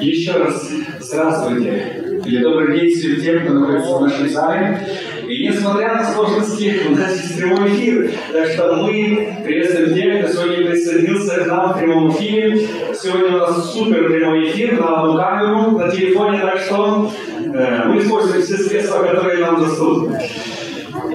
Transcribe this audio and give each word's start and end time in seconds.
Еще 0.00 0.32
раз 0.32 0.70
здравствуйте. 1.00 2.20
Или 2.24 2.42
добрый 2.42 2.80
день 2.80 2.90
всем 2.90 3.20
тем, 3.20 3.44
кто 3.44 3.54
находится 3.54 3.96
в 3.96 4.00
нашей 4.02 4.28
зале. 4.28 4.80
И 5.26 5.48
несмотря 5.48 5.94
на 5.94 6.12
сложности, 6.12 6.82
у 6.88 6.94
нас 6.94 7.12
есть 7.16 7.36
прямой 7.38 7.70
эфир. 7.70 8.10
Так 8.32 8.46
что 8.48 8.76
мы 8.76 9.38
приветствуем 9.44 9.94
тех, 9.94 10.24
кто 10.24 10.32
сегодня 10.32 10.70
присоединился 10.70 11.44
к 11.44 11.46
нам 11.46 11.72
в 11.72 11.78
прямом 11.78 12.10
эфире. 12.10 12.68
Сегодня 12.94 13.36
у 13.36 13.38
нас 13.38 13.72
супер 13.72 14.08
прямой 14.08 14.50
эфир 14.50 14.78
на 14.78 15.00
одну 15.00 15.16
камеру, 15.16 15.78
на 15.78 15.90
телефоне, 15.90 16.40
так 16.40 16.58
что 16.60 17.10
э, 17.38 17.84
мы 17.86 17.98
используем 17.98 18.42
все 18.42 18.56
средства, 18.56 19.02
которые 19.02 19.38
нам 19.38 19.60
доступны. 19.60 20.20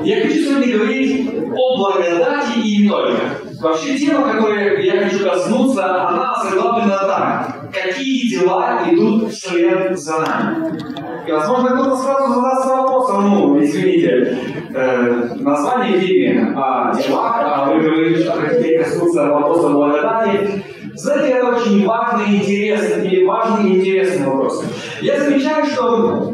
Я 0.03 0.21
хочу 0.21 0.39
сегодня 0.39 0.77
говорить 0.77 1.29
о 1.55 1.77
благодати 1.77 2.59
и 2.63 2.83
не 2.83 2.89
только. 2.89 3.50
Вообще 3.61 3.95
тема, 3.95 4.33
которой 4.33 4.83
я 4.83 5.03
хочу 5.03 5.23
коснуться, 5.23 6.07
она 6.07 6.33
заглавлена 6.43 6.97
так. 6.97 7.71
Какие 7.71 8.29
дела 8.29 8.81
идут 8.89 9.31
вслед 9.31 9.97
за 9.99 10.19
нами? 10.19 10.79
И, 11.27 11.31
возможно, 11.31 11.69
кто-то 11.69 11.95
сразу 11.95 12.33
задаст 12.33 12.65
вопросом, 12.65 13.29
ну, 13.29 13.63
извините, 13.63 14.37
э, 14.73 15.35
название 15.35 15.99
фильма 15.99 16.89
о 16.89 16.95
делах, 16.95 17.35
а 17.43 17.71
вы 17.71 17.81
говорите, 17.81 18.23
что 18.23 18.31
хотите 18.31 18.79
коснуться 18.79 19.27
вопроса 19.27 19.69
благодати. 19.69 20.63
Знаете, 20.95 21.33
это 21.35 21.55
очень 21.55 21.85
важный 21.85 22.33
и 22.33 22.37
интересный, 22.37 23.07
или 23.07 23.25
важный 23.25 23.69
и 23.69 23.79
интересный 23.79 24.25
вопрос. 24.25 24.65
Я 25.01 25.19
замечаю, 25.19 25.65
что 25.67 26.33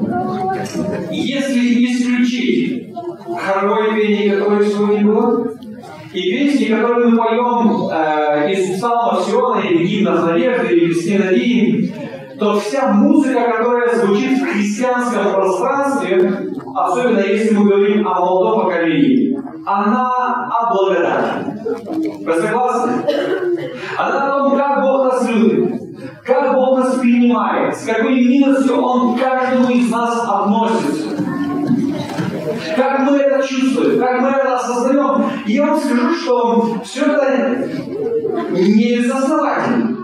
если 1.12 1.86
исключить 1.86 2.94
хоровое 3.38 3.96
пение, 3.96 4.38
которое 4.38 4.66
сегодня 4.66 5.06
было, 5.06 5.57
и 6.14 6.22
песни, 6.32 6.66
которые 6.66 7.08
мы 7.08 7.18
поем 7.18 7.90
э, 7.92 8.52
из 8.52 8.78
псалма 8.78 9.22
Сиона 9.22 9.60
или 9.62 9.86
гимнов 9.86 10.26
надежды 10.26 10.76
или 10.76 11.18
надеи, 11.18 11.94
то 12.40 12.60
вся 12.60 12.94
музыка, 12.94 13.52
которая 13.52 13.96
звучит 13.96 14.40
в 14.40 14.46
христианском 14.46 15.34
пространстве, 15.34 16.32
особенно 16.76 17.20
если 17.20 17.56
мы 17.56 17.70
говорим 17.70 18.08
о 18.08 18.20
молодом 18.20 18.66
поколении, 18.66 19.38
она 19.66 20.50
о 20.50 20.74
благодати. 20.74 21.58
Вы 22.24 22.34
согласны? 22.34 22.94
Она 23.98 24.24
о 24.24 24.40
том, 24.40 24.58
как 24.58 24.82
Бог 24.82 25.06
нас 25.06 25.30
любит, 25.30 25.82
как 26.24 26.54
Бог 26.54 26.80
нас 26.80 26.96
принимает, 27.00 27.76
с 27.76 27.86
какой 27.86 28.16
милостью 28.16 28.82
Он 28.82 29.16
к 29.16 29.20
каждому 29.20 29.70
из 29.70 29.90
нас 29.90 30.24
относится. 30.24 31.07
Как 32.76 33.00
мы 33.02 33.18
это 33.18 33.46
чувствуем, 33.48 34.00
как 34.00 34.22
мы 34.22 34.30
это 34.30 34.56
осознаем. 34.56 35.26
И 35.46 35.54
я 35.54 35.66
вам 35.68 35.80
скажу, 35.80 36.16
что 36.16 36.82
все 36.84 37.06
это 37.06 37.70
не 38.52 38.98
безосновательно. 38.98 39.98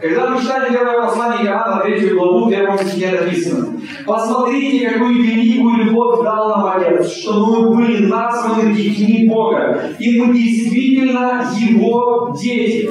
Когда 0.00 0.30
мы 0.30 0.40
читали 0.40 0.72
первое 0.72 1.02
послание 1.02 1.46
Иоанна, 1.46 1.82
третью 1.82 2.16
главу, 2.16 2.46
в 2.46 2.50
первом 2.50 2.78
стихе 2.78 3.20
написано 3.20 3.80
«Посмотрите, 4.06 4.90
какую 4.90 5.24
великую 5.24 5.86
любовь 5.86 6.22
дал 6.22 6.50
нам 6.50 6.76
Отец, 6.76 7.10
что 7.10 7.46
мы 7.46 7.74
были 7.74 8.06
названы 8.06 8.72
детьми 8.74 9.28
Бога, 9.28 9.90
и 9.98 10.20
мы 10.20 10.32
действительно 10.32 11.44
Его 11.58 12.32
дети». 12.40 12.88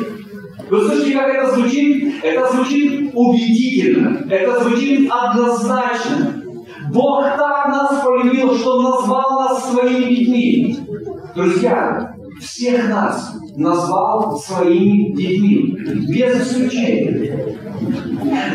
Вы 0.69 0.81
слышите, 0.81 1.13
как 1.17 1.33
это 1.33 1.55
звучит? 1.55 2.15
Это 2.21 2.51
звучит 2.51 3.11
убедительно, 3.13 4.27
это 4.29 4.63
звучит 4.63 5.09
однозначно. 5.09 6.36
Бог 6.91 7.23
так 7.23 7.67
нас 7.69 8.03
полюбил, 8.03 8.55
что 8.55 8.81
назвал 8.81 9.39
нас 9.39 9.71
своими 9.71 10.15
детьми. 10.15 10.77
Друзья, 11.35 12.15
всех 12.39 12.89
нас 12.89 13.33
назвал 13.55 14.37
своими 14.37 15.15
детьми, 15.15 15.75
без 16.07 16.41
исключения. 16.41 17.57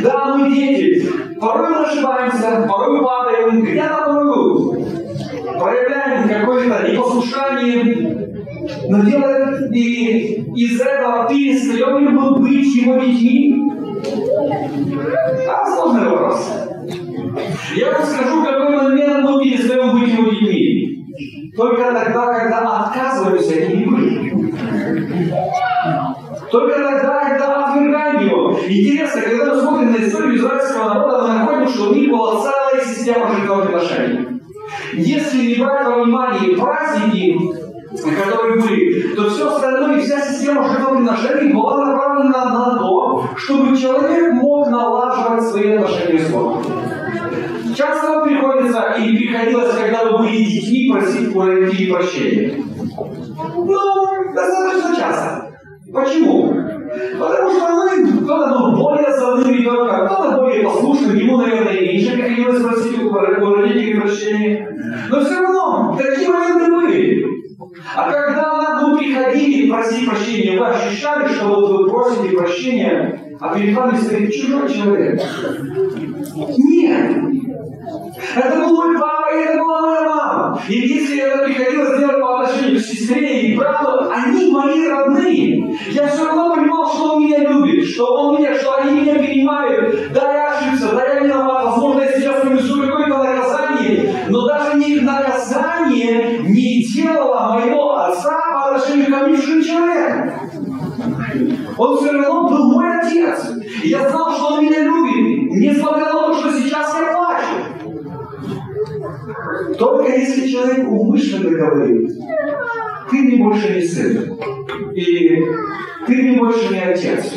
Да, 0.03 0.37
мы 0.37 0.55
дети, 0.55 1.09
порой 1.41 1.71
мы 1.71 1.87
ошибаемся, 1.87 2.67
порой 2.69 3.03
падаем, 3.03 3.63
где-то 3.63 4.05
порой 4.07 4.85
проявляем 5.59 6.29
какое-то 6.29 6.93
непослушание, 6.93 8.33
но 8.89 9.05
делает 9.05 9.73
и 9.73 10.45
из 10.57 10.81
этого 10.81 11.29
перестаем 11.29 11.99
ли 11.99 12.09
мы 12.09 12.39
быть 12.39 12.75
его 12.75 12.99
детьми? 12.99 13.71
Да, 15.47 15.65
сложный 15.65 16.09
вопрос. 16.09 16.72
Я 17.75 17.93
вам 17.93 18.07
скажу, 18.07 18.45
какой 18.45 18.77
момент 18.77 19.25
мы 19.25 19.43
перестаем 19.43 19.99
быть 19.99 20.13
его 20.13 20.31
детьми. 20.31 21.53
Только 21.57 21.85
тогда, 21.85 22.27
когда 22.39 22.85
отказываемся 22.85 23.55
этим 23.55 23.95
быть. 23.95 24.33
Только 26.51 26.75
тогда, 26.75 27.29
когда 27.29 27.67
отвергаем 27.67 28.29
его. 28.29 28.59
Интересно, 28.69 29.23
когда 29.23 29.55
мы 29.55 29.61
смотрим 29.61 29.93
на 29.93 29.97
историю 29.97 30.37
израильского 30.37 30.95
народа, 30.95 31.23
мы 31.23 31.35
находим, 31.35 31.69
что 31.69 31.91
у 31.91 31.95
них 31.95 32.11
была 32.11 32.43
целая 32.43 32.85
система 32.85 33.35
жертвоприношений. 33.35 34.41
Если 34.95 35.47
не 35.47 35.55
брать 35.63 35.87
во 35.87 36.03
внимание 36.03 36.57
праздники, 36.57 37.39
которые 37.93 38.61
были, 38.61 39.15
то 39.15 39.31
все 39.31 39.55
остальное, 39.55 40.01
вся 40.01 40.21
система 40.21 40.69
жертвоприношений 40.69 41.53
была 41.53 41.87
направлена 41.87 42.45
на 42.45 42.79
то, 42.79 43.25
чтобы 43.37 43.77
человек 43.77 44.33
мог 44.35 44.69
налаживать 44.69 45.45
свои 45.45 45.73
отношения 45.73 46.19
с 46.19 46.31
Богом. 46.31 46.63
Часто 47.77 48.09
вам 48.09 48.29
приходится 48.29 48.95
или 48.99 49.17
приходилось, 49.17 49.75
когда 49.75 50.05
вы 50.05 50.19
были 50.19 50.45
детьми, 50.45 50.93
просить 50.93 51.35
у 51.35 51.41
родителей 51.41 51.93
прощения? 51.93 52.55
Ну, 53.55 54.35
достаточно 54.35 54.97
часто. 54.97 55.53
Почему? 55.93 56.55
Потому 57.19 57.51
что 57.51 57.69
мы, 57.71 58.23
кто-то 58.23 58.49
был 58.51 58.77
более 58.77 59.13
заводным 59.15 59.55
ребенком, 59.55 60.07
кто-то 60.07 60.37
более 60.39 60.65
послушным, 60.65 61.17
ему, 61.17 61.37
наверное, 61.39 61.81
меньше 61.81 62.13
приходилось 62.13 62.63
просить 62.63 63.03
у 63.03 63.55
родителей 63.55 64.01
прощения. 64.01 64.69
Но 65.09 65.25
все 65.25 65.41
равно, 65.41 65.97
такие 65.99 66.29
моменты 66.29 66.71
были. 66.71 67.27
А 67.95 68.11
когда 68.11 68.81
вы 68.83 68.99
приходили 68.99 69.71
просить 69.71 70.09
прощения, 70.09 70.59
вы 70.59 70.67
ощущали, 70.67 71.29
что 71.29 71.49
вот 71.49 71.71
вы 71.71 71.91
просите 71.91 72.37
прощения, 72.37 73.21
а 73.41 73.55
перед 73.55 73.75
вами 73.75 73.97
стоит 73.97 74.33
чужой 74.33 74.73
человек? 74.73 75.21
Нет. 76.35 77.17
Это 78.37 78.59
был 78.61 78.77
мой 78.77 78.99
папа, 78.99 79.35
и 79.35 79.45
это 79.45 79.59
была 79.59 79.81
моя 79.81 80.01
мама. 80.03 80.63
И 80.69 80.75
если 80.75 81.21
это 81.21 81.45
приходилось 81.45 81.99
делать 81.99 82.21
по 82.21 82.41
отношению 82.41 82.81
к 82.81 82.85
сестре 82.85 83.41
и 83.43 83.57
брату, 83.57 84.11
они 84.11 84.51
мои 84.51 84.89
родные. 84.89 85.79
Я 85.91 86.07
все 86.07 86.25
равно 86.27 86.55
понимал, 86.55 86.89
что 86.89 87.15
он 87.15 87.25
меня 87.25 87.39
любит, 87.39 87.85
что 87.87 88.07
он 88.07 88.39
меня, 88.39 88.55
что 88.55 88.77
они 88.79 89.01
меня 89.01 89.15
принимают. 89.15 90.13
Да, 90.13 90.33
я 90.33 90.59
ошибся, 90.59 90.95
да, 90.95 91.05
я 91.05 91.21
виноват. 91.21 91.65
Возможно, 91.65 92.01
я 92.03 92.13
сейчас 92.13 92.41
понесу 92.43 92.81
какое-то 92.81 93.19
наказание, 93.19 94.15
но 94.29 94.47
даже 94.47 94.79
не 94.79 95.01
наказание 95.01 96.39
не 96.41 96.85
делало 96.85 97.55
моего 97.55 97.97
отца 97.97 98.39
по 98.55 98.75
отношению 98.75 99.11
ко 99.11 99.27
мне 99.27 99.37
чужим 99.37 99.63
человеком. 99.63 100.52
Он 101.83 101.97
все 101.97 102.13
равно 102.13 102.49
был 102.49 102.75
мой 102.75 103.01
отец. 103.01 103.51
И 103.83 103.89
я 103.89 104.09
знал, 104.09 104.33
что 104.33 104.55
он 104.55 104.65
меня 104.65 104.85
любит, 104.85 105.51
несмотря 105.51 106.05
на 106.05 106.13
то, 106.13 106.35
что 106.35 106.53
сейчас 106.53 106.95
я 106.95 107.13
плачу. 107.13 107.57
Только 109.77 110.13
если 110.13 110.47
человек 110.47 110.89
умышленно 110.89 111.51
говорит, 111.51 112.09
ты 113.11 113.17
мне 113.17 113.43
больше 113.43 113.75
не 113.75 113.83
сын, 113.83 114.39
и 114.95 115.45
ты 116.07 116.23
мне 116.23 116.39
больше 116.39 116.73
не 116.73 116.79
отец. 116.79 117.35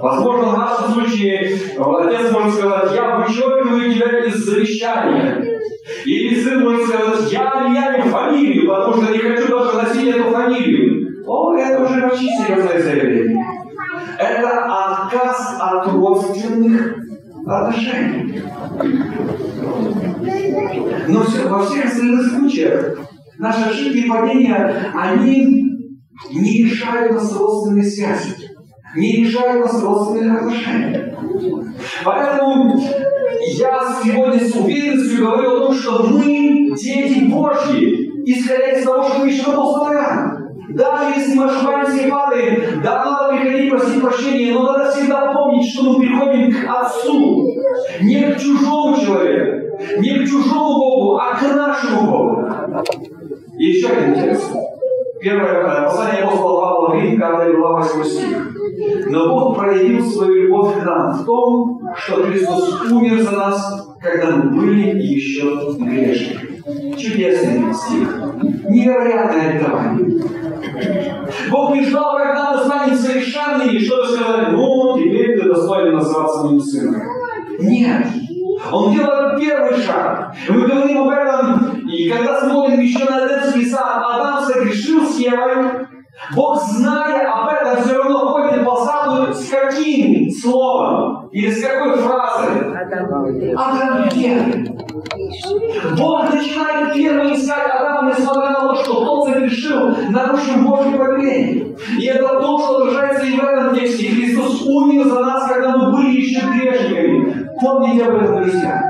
Возможно, 0.00 0.46
в 0.48 0.58
нашем 0.58 0.94
случае 0.94 1.56
отец 1.78 2.32
может 2.32 2.54
сказать, 2.54 2.92
я 2.92 3.18
вычеркиваю 3.18 3.94
тебя 3.94 4.24
из 4.24 4.34
завещания. 4.34 5.60
Или 6.04 6.42
сын 6.42 6.60
может 6.60 6.88
сказать, 6.88 7.32
я 7.32 7.68
меняю 7.68 8.02
фамилию, 8.02 8.66
потому 8.68 9.00
что 9.00 9.12
не 9.12 9.18
хочу 9.18 9.46
даже 9.46 9.76
носить 9.76 10.08
эту 10.08 10.24
фамилию. 10.24 11.03
О, 11.26 11.54
это 11.54 11.84
уже 11.84 12.06
очень 12.06 12.28
серьезное 12.28 12.82
заявление. 12.82 13.44
Это 14.18 14.64
отказ 14.64 15.56
от 15.58 15.86
родственных 15.88 16.96
отношений. 17.46 18.42
Но 21.08 21.22
все, 21.24 21.48
во 21.48 21.64
всех 21.64 21.86
остальных 21.86 22.30
случаях 22.30 22.98
наши 23.38 23.70
ошибки 23.70 23.98
и 23.98 24.08
падения, 24.08 24.92
они 24.94 25.64
не 26.32 26.64
решают 26.64 27.12
нас 27.12 27.36
родственной 27.36 27.84
связи, 27.84 28.50
не 28.96 29.24
решают 29.24 29.66
нас 29.66 29.82
родственных 29.82 30.42
отношений. 30.42 31.14
Поэтому 32.04 32.80
я 33.56 34.00
сегодня 34.02 34.40
с 34.40 34.54
уверенностью 34.54 35.26
говорю 35.26 35.56
о 35.56 35.60
том, 35.66 35.74
что 35.74 36.06
мы 36.06 36.72
дети 36.76 37.24
Божьи, 37.24 38.10
исходя 38.26 38.70
из 38.72 38.84
того, 38.84 39.02
что 39.02 39.24
пишет 39.24 39.48
апостол 39.48 39.92
Иоанн. 39.92 40.33
Даже 40.74 41.20
если 41.20 41.38
мы 41.38 41.44
ошибаемся 41.44 42.04
и 42.04 42.10
падаем, 42.10 42.82
да, 42.82 43.04
надо 43.04 43.36
приходить 43.36 43.70
просить 43.70 44.02
прощения, 44.02 44.52
но 44.52 44.72
надо 44.72 44.90
всегда 44.90 45.32
помнить, 45.32 45.72
что 45.72 45.84
мы 45.84 46.00
приходим 46.00 46.52
к 46.52 46.68
Отцу, 46.68 47.48
не 48.00 48.22
к 48.22 48.36
чужому 48.38 48.96
человеку, 48.96 49.78
не 50.00 50.18
к 50.18 50.24
чужому 50.28 50.78
Богу, 50.78 51.16
а 51.16 51.36
к 51.36 51.42
нашему 51.42 52.10
Богу. 52.10 52.48
И 53.56 53.66
еще 53.66 53.88
один 53.88 54.14
текст. 54.14 54.52
Первое 55.20 55.84
послание 55.84 56.24
апостола 56.24 56.60
Павла 56.60 57.00
Рим, 57.00 57.20
5 57.20 57.56
глава 57.56 57.80
8 57.80 58.04
стих. 58.04 58.56
Но 59.06 59.28
Бог 59.28 59.56
проявил 59.56 60.04
свою 60.04 60.34
любовь 60.34 60.74
к 60.80 60.84
нам 60.84 61.12
в 61.12 61.24
том, 61.24 61.80
что 61.96 62.24
Христос 62.24 62.82
умер 62.90 63.22
за 63.22 63.30
нас, 63.30 63.88
когда 64.02 64.36
мы 64.36 64.60
были 64.60 65.00
еще 65.00 65.56
грешниками. 65.78 66.53
Чудесный 66.64 67.74
стих. 67.74 68.08
Невероятное 68.70 69.50
обетование. 69.50 70.22
Бог 71.50 71.74
не 71.74 71.84
ждал, 71.84 72.16
когда 72.16 72.52
мы 72.52 72.64
станем 72.64 72.96
совершенными, 72.96 73.78
чтобы 73.78 74.06
сказать, 74.06 74.52
ну, 74.52 74.98
теперь 74.98 75.38
ты 75.38 75.46
достоин 75.46 75.94
называться 75.94 76.44
моим 76.44 76.60
сыном. 76.60 77.02
Нет. 77.58 78.06
Он 78.72 78.94
делает 78.94 79.38
первый 79.38 79.76
шаг. 79.76 80.34
Мы 80.48 80.66
говорим 80.66 81.02
об 81.02 81.10
этом, 81.10 81.86
и 81.86 82.08
когда 82.08 82.40
смотрим 82.40 82.80
еще 82.80 83.04
на 83.04 83.26
Эдемский 83.26 83.66
сад, 83.66 84.02
Адам 84.02 84.42
согрешил 84.42 85.06
с 85.06 85.18
Евой, 85.18 85.86
Бог, 86.34 86.62
зная 86.62 87.30
об 87.30 87.48
этом, 87.52 87.82
все 87.82 87.98
равно 87.98 88.28
ходит 88.28 88.64
по 88.64 88.76
саду 88.76 89.32
с 89.32 89.48
каким 89.48 90.30
словом? 90.30 91.28
Или 91.32 91.50
с 91.50 91.62
какой 91.62 91.96
фразой? 91.96 92.72
Адам? 93.56 94.08
Бог 95.98 96.32
начинает 96.32 96.94
первым 96.94 97.34
искать 97.34 97.66
Адама, 97.66 98.10
несмотря 98.10 98.50
на 98.50 98.68
то, 98.68 98.74
что 98.76 99.04
тот 99.04 99.28
совершил, 99.28 99.94
нарушил 100.10 100.62
Божье 100.62 100.96
повеление. 100.96 101.76
И 101.98 102.06
это 102.06 102.28
то, 102.28 102.58
что 102.58 102.76
отражается 102.78 103.26
и 103.26 103.36
в 103.36 103.42
этом 103.42 103.74
тексте. 103.74 104.10
Христос 104.10 104.62
умер 104.62 105.08
за 105.08 105.20
нас, 105.20 105.48
когда 105.48 105.76
мы 105.76 105.92
были 105.92 106.20
еще 106.20 106.46
грешниками. 106.46 107.48
Помните 107.60 108.04
об 108.04 108.14
этом, 108.14 108.42
друзья. 108.42 108.82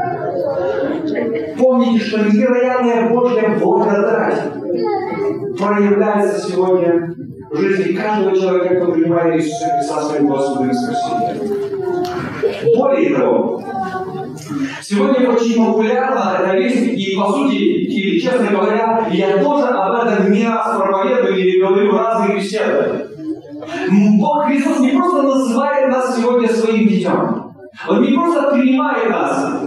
Помните, 1.59 2.05
что 2.05 2.19
невероятная 2.19 3.09
Божья 3.09 3.59
благодать 3.59 4.64
проявляется 5.59 6.51
сегодня 6.51 7.15
в 7.51 7.57
жизни 7.57 7.93
каждого 7.93 8.37
человека, 8.37 8.77
кто 8.77 8.93
принимает 8.93 9.37
Иисуса 9.37 9.69
Христа 9.69 10.03
своим 10.03 10.27
Господом 10.29 10.71
и 10.71 10.75
Спасителем. 10.75 11.65
Более 12.77 13.17
того, 13.17 13.63
сегодня 14.83 15.31
очень 15.31 15.65
популярна 15.65 16.39
эта 16.41 16.57
вещь, 16.57 16.75
и 16.75 17.17
по 17.17 17.33
сути, 17.33 17.55
или 17.55 18.21
честно 18.21 18.47
говоря, 18.51 19.09
я 19.11 19.39
тоже 19.43 19.67
об 19.67 20.07
этом 20.07 20.33
не 20.33 20.47
раз 20.47 20.77
проповедую 20.77 21.37
или 21.39 21.61
говорю 21.61 21.93
в 21.93 21.97
разных 21.97 22.37
беседах. 22.37 23.09
Бог 24.19 24.47
Христос 24.47 24.81
не 24.81 24.91
просто 24.91 25.23
называет 25.23 25.89
нас 25.91 26.17
сегодня 26.17 26.49
своим 26.49 26.89
детем. 26.89 27.53
Он 27.89 28.03
не 28.03 28.13
просто 28.13 28.53
принимает 28.53 29.11
нас, 29.11 29.63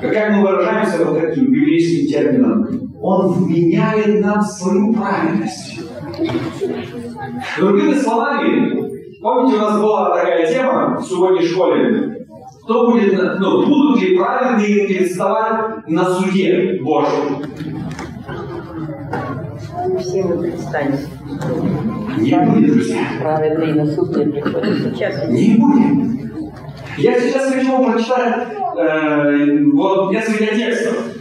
как 0.00 0.30
мы 0.30 0.42
выражаемся 0.42 1.04
вот 1.04 1.20
таким 1.20 1.52
библейским 1.52 2.06
термином, 2.08 2.89
Он 3.02 3.32
вменяет 3.32 4.20
нам 4.20 4.42
свою 4.42 4.92
праведность. 4.92 5.80
Другими 7.58 7.94
словами, 7.94 9.18
помните, 9.20 9.56
у 9.56 9.60
нас 9.60 9.80
была 9.80 10.16
такая 10.16 10.52
тема 10.52 10.98
в 10.98 11.04
субботней 11.04 11.46
школе, 11.46 12.26
кто 12.62 12.90
будет, 12.90 13.40
ну, 13.40 13.66
будут 13.66 14.02
ли 14.02 14.16
праведные 14.16 14.86
представать 14.86 15.88
на 15.88 16.04
суде 16.04 16.78
Божьем? 16.82 17.42
Все 19.98 20.22
мы 20.22 20.42
предстанем. 20.42 20.98
Не 22.18 22.34
будет, 22.46 22.72
друзья. 22.74 23.00
Праведные 23.20 23.74
на 23.74 23.86
суд 23.86 24.16
не 24.16 24.26
приходят. 24.26 24.78
Сейчас 24.78 25.28
Не 25.28 25.56
будет. 25.56 26.20
Я 26.98 27.18
сейчас 27.18 27.52
хочу 27.52 27.72
вам 27.72 27.92
прочитать 27.92 28.48
э, 28.76 29.64
вот 29.72 30.12
несколько 30.12 30.54
текстов. 30.54 31.19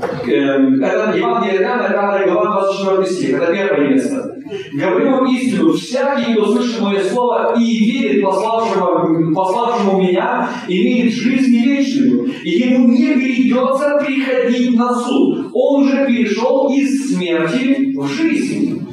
Это 0.00 1.12
Евангелие 1.16 1.62
Иоанна, 1.62 1.88
5 1.88 2.30
глава, 2.30 2.62
24 2.72 3.06
стих. 3.06 3.36
Это 3.36 3.52
первое 3.52 3.88
место. 3.88 4.34
Говорю 4.72 5.10
вам 5.10 5.26
истину, 5.26 5.72
всякий, 5.72 6.34
кто 6.34 6.46
слышит 6.52 6.80
мое 6.80 7.00
слово 7.02 7.54
и 7.58 7.64
верит 7.64 8.22
пославшему, 8.22 9.34
пославшему 9.34 10.00
меня, 10.00 10.48
имеет 10.68 11.12
жизнь 11.12 11.64
вечную, 11.64 12.30
и 12.44 12.50
ему 12.50 12.88
не 12.88 13.08
придется 13.14 13.98
приходить 14.04 14.76
на 14.76 14.94
суд. 14.94 15.50
Он 15.52 15.82
уже 15.82 16.06
перешел 16.06 16.72
из 16.72 17.12
смерти 17.14 17.92
в 17.98 18.06
жизнь. 18.06 18.86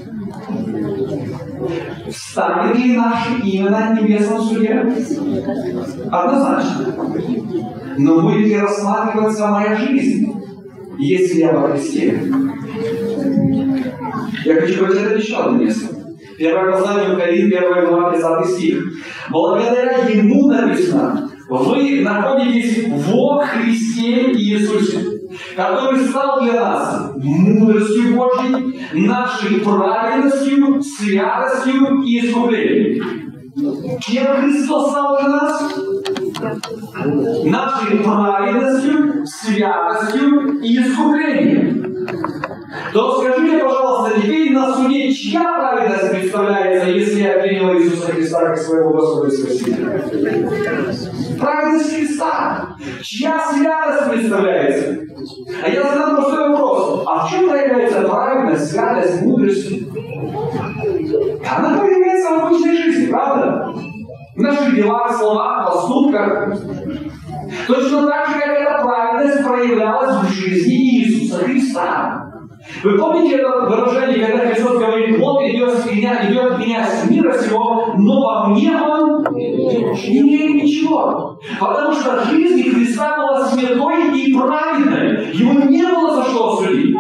Встанет 2.09 2.77
ли 2.79 2.93
наше 2.97 3.41
имя 3.43 3.69
на 3.69 3.99
небесном 3.99 4.41
суде? 4.41 4.85
Однозначно. 6.11 6.93
Но 7.97 8.21
будет 8.21 8.47
ли 8.47 8.57
рассматриваться 8.57 9.47
моя 9.47 9.75
жизнь, 9.75 10.34
если 10.97 11.39
я 11.39 11.53
во 11.53 11.69
Христе? 11.69 12.19
Я 14.45 14.55
хочу 14.61 14.85
прочитать 14.85 15.23
еще 15.23 15.37
одно 15.37 15.57
место. 15.63 15.95
Первое 16.37 16.71
послание 16.71 17.15
Корин, 17.15 17.47
1 17.47 17.85
глава, 17.87 18.11
30 18.11 18.55
стих. 18.55 18.83
Благодаря 19.29 20.07
Ему 20.07 20.47
написано, 20.49 21.29
вы 21.49 22.01
находитесь 22.01 22.85
во 22.87 23.43
Христе 23.45 24.31
Иисусе, 24.33 24.99
который 25.55 25.99
стал 25.99 26.41
для 26.43 26.53
нас 26.53 27.11
мудростью 27.15 28.15
Божьей, 28.15 28.81
нашей 28.93 29.59
праведностью, 29.61 30.81
святостью 30.81 32.01
и 32.03 32.27
искуплением. 32.27 33.34
Кем 33.55 34.41
Христос 34.41 34.91
стал 34.91 35.17
для 35.17 35.27
нас? 35.29 35.61
Нашей 37.45 37.99
праведностью, 37.99 39.25
святостью 39.25 40.59
и 40.59 40.77
искуплением. 40.77 42.05
То 42.91 43.21
скажите, 43.21 43.63
пожалуйста, 43.63 44.19
теперь 44.19 44.51
на 44.51 44.75
суде 44.75 45.13
чья 45.13 45.43
праведность 45.43 46.11
представляется, 46.11 46.89
если 46.89 47.21
я 47.21 47.39
принял 47.39 47.73
Иисуса 47.75 48.11
Христа 48.11 48.39
как 48.39 48.57
своего 48.57 48.89
Господа 48.89 49.27
и 49.29 49.37
Спасителя? 49.37 50.03
Праведность 51.39 51.95
Христа. 51.95 52.75
Чья 53.01 53.39
святость 53.53 54.11
представляется? 54.11 54.99
А 55.63 55.69
я 55.69 55.81
задам 55.81 56.15
простой 56.17 56.49
вопрос. 56.49 57.03
А 57.07 57.25
в 57.25 57.29
чем 57.31 57.49
проявляется 57.49 58.01
праведность, 58.01 58.71
святость, 58.71 59.21
мудрость? 59.21 59.71
Она 61.49 61.77
проявляется 61.77 62.31
в 62.31 62.45
обычной 62.45 62.75
жизни, 62.75 63.11
правда? 63.11 63.73
В 64.35 64.41
наших 64.41 64.75
делах, 64.75 65.15
словах, 65.15 65.71
поступках. 65.71 66.57
Точно 67.67 68.07
так 68.07 68.27
же, 68.27 68.33
как 68.33 68.47
эта 68.47 68.83
праведность 68.83 69.43
проявлялась 69.43 70.15
в 70.23 70.29
жизни 70.29 70.99
Иисуса 70.99 71.43
Христа. 71.43 72.25
Вы 72.83 72.97
помните 72.97 73.35
это 73.35 73.67
выражение, 73.69 74.25
когда 74.25 74.47
Христос 74.47 74.79
говорит, 74.79 75.19
вот 75.19 75.43
идет 75.43 75.77
с 75.77 75.85
меня, 75.85 76.29
идет 76.29 76.57
меня 76.57 76.85
с 76.85 77.09
мира 77.09 77.33
сего, 77.37 77.93
но 77.95 78.21
во 78.21 78.47
мне 78.47 78.71
он 78.75 79.23
не 79.33 80.19
имеет 80.19 80.63
ничего. 80.63 81.39
Потому 81.59 81.93
что 81.93 82.25
жизнь 82.25 82.73
Христа 82.73 83.17
была 83.17 83.45
святой 83.45 84.19
и 84.19 84.33
праведной. 84.33 85.31
Ему 85.33 85.69
не 85.69 85.83
было 85.83 86.15
за 86.15 86.23
что 86.23 86.57
судить. 86.57 86.95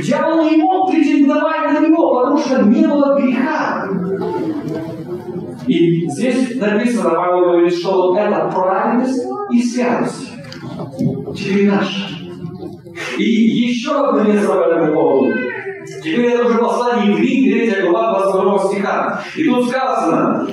Дьявол 0.00 0.48
не 0.50 0.56
мог 0.56 0.90
претендовать 0.90 1.72
на 1.72 1.86
него, 1.86 2.14
потому 2.14 2.38
что 2.38 2.62
не 2.62 2.86
было 2.86 3.18
греха. 3.20 3.88
И 5.66 6.08
здесь 6.08 6.56
написано, 6.56 7.10
Павел 7.10 7.40
говорит, 7.40 7.74
что 7.74 8.08
вот 8.08 8.18
это 8.18 8.50
праведность 8.54 9.22
и 9.50 9.62
святость. 9.62 10.32
Теперь 11.36 11.70
наша. 11.70 12.08
И 13.18 13.24
еще 13.24 13.92
одно 13.92 14.24
место 14.24 14.48
по 14.48 14.60
этому 14.60 14.94
поводу. 14.94 15.38
Теперь 16.02 16.32
это 16.32 16.46
уже 16.46 16.58
послание 16.58 17.12
Евреи, 17.12 17.70
3 17.70 17.88
глава, 17.88 18.32
22 18.32 18.58
стиха. 18.58 19.24
И 19.36 19.44
тут 19.44 19.68
сказано, 19.68 20.48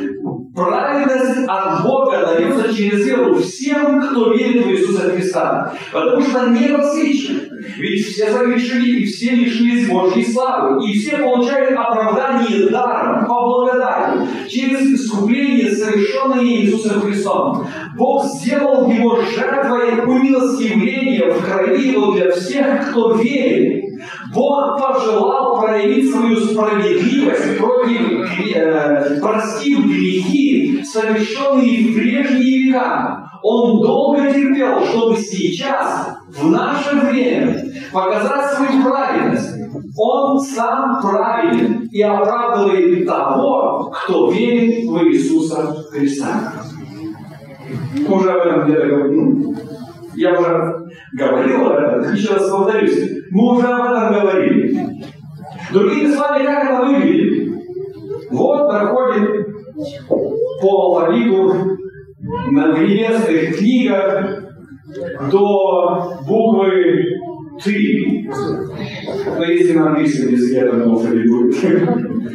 через 2.82 3.06
веру 3.06 3.36
всем, 3.36 4.02
кто 4.02 4.34
верит 4.34 4.66
в 4.66 4.72
Иисуса 4.72 5.12
Христа. 5.12 5.74
Потому 5.92 6.22
что 6.22 6.50
не 6.50 6.68
различно. 6.68 7.40
Ведь 7.78 8.06
все 8.06 8.32
согрешили 8.32 9.02
и 9.02 9.06
все 9.06 9.36
лишились 9.36 9.88
Божьей 9.88 10.26
славы. 10.26 10.84
И 10.84 10.94
все 10.94 11.18
получают 11.18 11.78
оправдание 11.78 12.70
даром, 12.70 13.28
по 13.28 13.46
благодати, 13.46 14.28
через 14.50 14.82
искупление, 14.82 15.72
совершенное 15.72 16.44
Иисусом 16.44 17.02
Христом. 17.02 17.68
Бог 17.96 18.26
сделал 18.26 18.90
его 18.90 19.22
жертвой 19.22 20.04
умилостивления 20.04 21.32
в 21.32 21.46
крови 21.46 21.92
его 21.92 22.14
для 22.14 22.32
всех, 22.32 22.90
кто 22.90 23.14
верит. 23.14 23.91
Бог 24.34 24.80
пожелал 24.80 25.62
проявить 25.62 26.12
свою 26.12 26.38
справедливость 26.38 27.58
против, 27.58 28.56
э, 28.56 29.20
простив 29.20 29.86
грехи, 29.86 30.84
совершенные 30.84 31.90
в 31.90 31.96
прежние 31.96 32.68
века. 32.68 33.30
Он 33.44 33.82
долго 33.82 34.32
терпел, 34.32 34.86
чтобы 34.86 35.18
сейчас, 35.18 36.16
в 36.30 36.50
наше 36.52 36.96
время, 36.96 37.66
показать 37.92 38.52
свою 38.54 38.84
праведность. 38.84 39.50
Он 39.98 40.40
сам 40.40 41.02
праведен 41.02 41.88
и 41.92 42.02
оправдывает 42.02 43.06
того, 43.06 43.92
кто 43.92 44.32
верит 44.32 44.88
в 44.88 45.04
Иисуса 45.08 45.86
Христа. 45.90 46.54
Уже 48.08 48.32
об 48.32 48.48
этом 48.48 48.66
где-то 48.66 48.88
говорим. 48.88 49.56
Я 50.16 50.40
уже 50.40 50.81
говорил 51.14 51.66
об 51.68 51.80
этом, 51.80 52.14
еще 52.14 52.34
раз 52.34 52.50
повторюсь. 52.50 53.12
Мы 53.32 53.58
уже 53.58 53.68
об 53.68 53.92
этом 53.92 54.14
говорили. 54.14 54.78
Другими 55.72 56.12
словами, 56.12 56.46
как 56.46 56.64
это 56.64 56.86
выглядит? 56.86 57.52
Вот 58.30 58.70
проходит 58.70 59.48
по 60.62 60.96
алфавиту 60.96 61.78
на 62.52 62.74
древесных 62.74 63.58
книгах 63.58 64.44
до 65.32 66.18
буквы 66.28 67.21
«ты». 67.64 68.30
Но 69.38 69.44
если 69.44 69.74
на 69.74 69.90
английском 69.90 70.32
языке, 70.32 70.58
я 70.58 70.72
думаю, 70.72 70.92
алфавит 70.92 71.28
будет. 71.30 71.56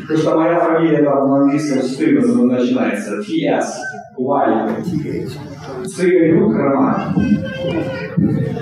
Потому 0.02 0.18
что 0.18 0.37
моя 0.37 0.61
фамилия 0.61 1.02
там 1.02 1.28
на 1.28 1.37
английском 1.42 1.83
с 1.83 1.97
«ты» 1.97 2.12
начинается. 2.12 3.23
T-S, 3.23 3.78
Y. 4.16 4.68
Цыганюк 5.85 6.54
Роман. 6.54 7.14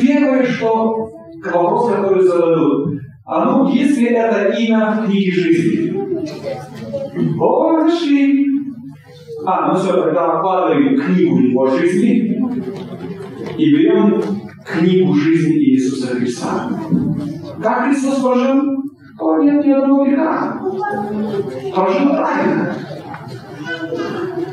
Первое, 0.00 0.44
что 0.44 1.10
вопрос, 1.44 1.90
который 1.90 2.22
зададут, 2.22 3.00
а 3.26 3.44
ну, 3.44 3.70
если 3.70 4.08
это 4.08 4.54
имя 4.58 4.92
в 4.92 5.06
книге 5.06 5.32
жизни? 5.32 5.94
О. 7.40 7.64
А, 9.46 9.68
ну 9.68 9.78
все, 9.78 9.92
тогда 9.92 10.32
откладываем 10.32 10.98
книгу 10.98 11.38
его 11.38 11.66
жизни 11.66 12.34
и 13.58 13.76
берем 13.76 14.22
книгу 14.64 15.14
жизни 15.14 15.58
Иисуса 15.70 16.08
Христа. 16.08 16.70
Как 17.62 17.86
Христос 17.86 18.20
прожил? 18.20 18.62
О, 19.18 19.38
нет 19.42 19.64
ни 19.64 19.70
одного 19.70 20.04
греха. 20.04 20.60
Прожил 21.74 22.08
правильно. 22.10 22.74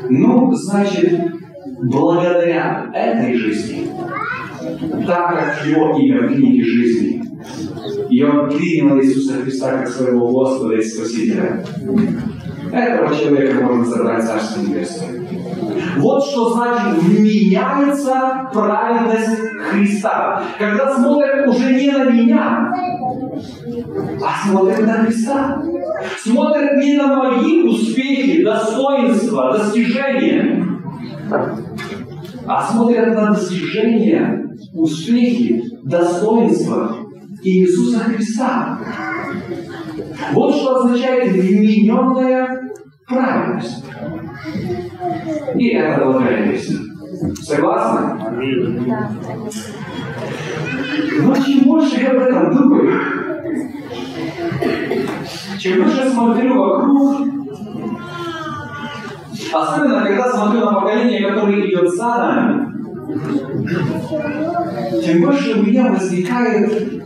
Ну, 0.08 0.52
значит, 0.52 1.20
благодаря 1.82 2.90
этой 2.94 3.34
жизни, 3.34 3.88
так 5.06 5.34
как 5.34 5.66
его 5.66 5.96
имя 5.98 6.28
в 6.28 6.34
книге 6.34 6.64
жизни, 6.64 7.22
и 8.08 8.22
он 8.22 8.48
принял 8.50 9.00
Иисуса 9.00 9.42
Христа 9.42 9.78
как 9.78 9.88
своего 9.88 10.28
Господа 10.28 10.76
и 10.76 10.82
Спасителя, 10.82 11.64
этого 12.70 13.14
человека 13.14 13.64
можно 13.64 13.84
забрать 13.84 14.24
Царство 14.24 14.60
Небесное. 14.60 15.22
Вот 15.96 16.24
что 16.24 16.54
значит 16.54 17.02
меняется 17.02 18.48
праведность 18.52 19.40
Христа. 19.70 20.42
Когда 20.58 20.94
смотрят 20.94 21.48
уже 21.48 21.74
не 21.74 21.90
на 21.90 22.04
меня, 22.04 22.72
а 24.22 24.48
смотрят 24.48 24.80
на 24.86 25.04
Христа. 25.04 25.62
Смотрят 26.18 26.76
не 26.82 26.96
на 26.96 27.06
мои 27.14 27.62
успехи, 27.62 28.44
достоинства, 28.44 29.58
достижения, 29.58 30.66
а 32.46 32.62
смотрят 32.62 33.14
на 33.14 33.30
достижения, 33.32 34.46
успехи, 34.72 35.62
достоинства 35.84 36.96
Иисуса 37.42 38.00
Христа. 38.00 38.78
Вот 40.32 40.54
что 40.54 40.76
означает 40.76 41.32
вмененная 41.32 42.61
праведность. 43.12 43.84
И 45.54 45.68
это 45.68 46.04
благая. 46.04 46.58
Согласны? 47.42 48.14
Но 51.22 51.34
чем 51.36 51.64
больше 51.64 52.00
я 52.00 52.10
об 52.10 52.18
этом 52.18 52.56
думаю, 52.56 53.00
чем 55.58 55.82
больше 55.82 56.10
смотрю 56.10 56.58
вокруг, 56.58 57.28
особенно 59.52 60.00
когда 60.04 60.32
смотрю 60.32 60.60
на 60.60 60.72
поколение, 60.72 61.28
которое 61.28 61.66
идет 61.66 61.88
за 61.94 62.06
нами, 62.06 62.72
тем 65.02 65.22
больше 65.22 65.54
у 65.54 65.62
меня 65.62 65.92
возникает 65.92 67.02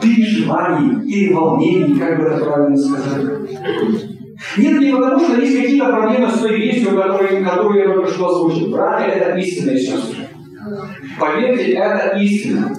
переживаний 0.00 1.04
или 1.10 1.32
волнений, 1.32 1.98
как 1.98 2.18
бы 2.18 2.26
это 2.26 2.44
правильно 2.44 2.76
сказать. 2.76 3.22
Нет, 4.58 4.80
не 4.80 4.92
потому, 4.92 5.18
что 5.18 5.40
есть 5.40 5.56
какие-то 5.56 5.86
проблемы 5.86 6.28
с 6.28 6.40
той 6.40 6.56
вестью, 6.56 6.94
которую, 6.94 7.44
которую 7.44 7.78
я 7.78 7.94
только 7.94 8.10
что 8.10 8.28
озвучил. 8.28 8.70
Братья, 8.70 9.12
это 9.12 9.38
истинная 9.38 9.78
сестры. 9.78 10.28
Поверьте, 11.18 11.72
это 11.72 12.18
истина. 12.18 12.70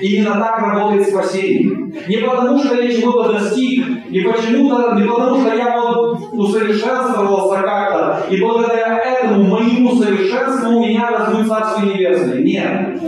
Именно 0.00 0.34
так 0.34 0.60
работает 0.60 1.08
спасение. 1.08 1.92
Не 2.08 2.16
потому, 2.18 2.58
что 2.58 2.74
я 2.74 2.90
чего-то 2.90 3.32
достиг, 3.34 4.10
не 4.10 4.20
почему-то, 4.20 4.94
не 4.94 5.06
потому, 5.06 5.40
что 5.40 5.54
я 5.54 5.76
вот 5.80 6.18
усовершенствовался 6.32 7.62
как-то, 7.62 8.26
и 8.30 8.40
благодаря 8.40 8.98
этому 8.98 9.44
моему 9.44 9.94
совершенству 9.96 10.78
у 10.78 10.86
меня 10.86 11.10
растут 11.10 11.46
Царство 11.46 11.84
Небесное. 11.84 12.42
Нет. 12.42 13.00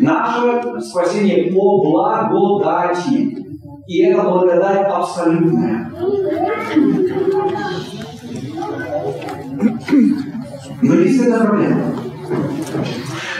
Наше 0.00 0.80
спасение 0.80 1.52
по 1.52 1.82
благодати. 1.82 3.36
И 3.86 4.02
это 4.04 4.22
благодать 4.22 4.86
абсолютная. 4.88 5.90
Но 10.82 10.94
есть 10.94 11.22
эта 11.22 11.44
проблема. 11.44 11.94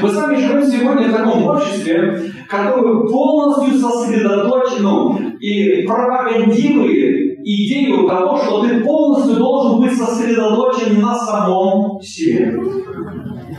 Мы 0.02 0.08
с 0.08 0.14
вами 0.14 0.36
живем 0.36 0.62
сегодня 0.62 1.08
в 1.08 1.12
таком 1.12 1.44
обществе, 1.44 2.32
которое 2.48 3.06
полностью 3.06 3.78
сосредоточено 3.78 5.18
и 5.38 5.86
пропагандирует 5.86 7.38
идею 7.44 8.08
того, 8.08 8.36
что 8.38 8.64
ты 8.64 8.80
полностью 8.80 9.36
должен 9.36 9.80
быть 9.80 9.96
сосредоточен 9.96 11.00
на 11.00 11.14
самом 11.14 12.00
себе. 12.00 12.58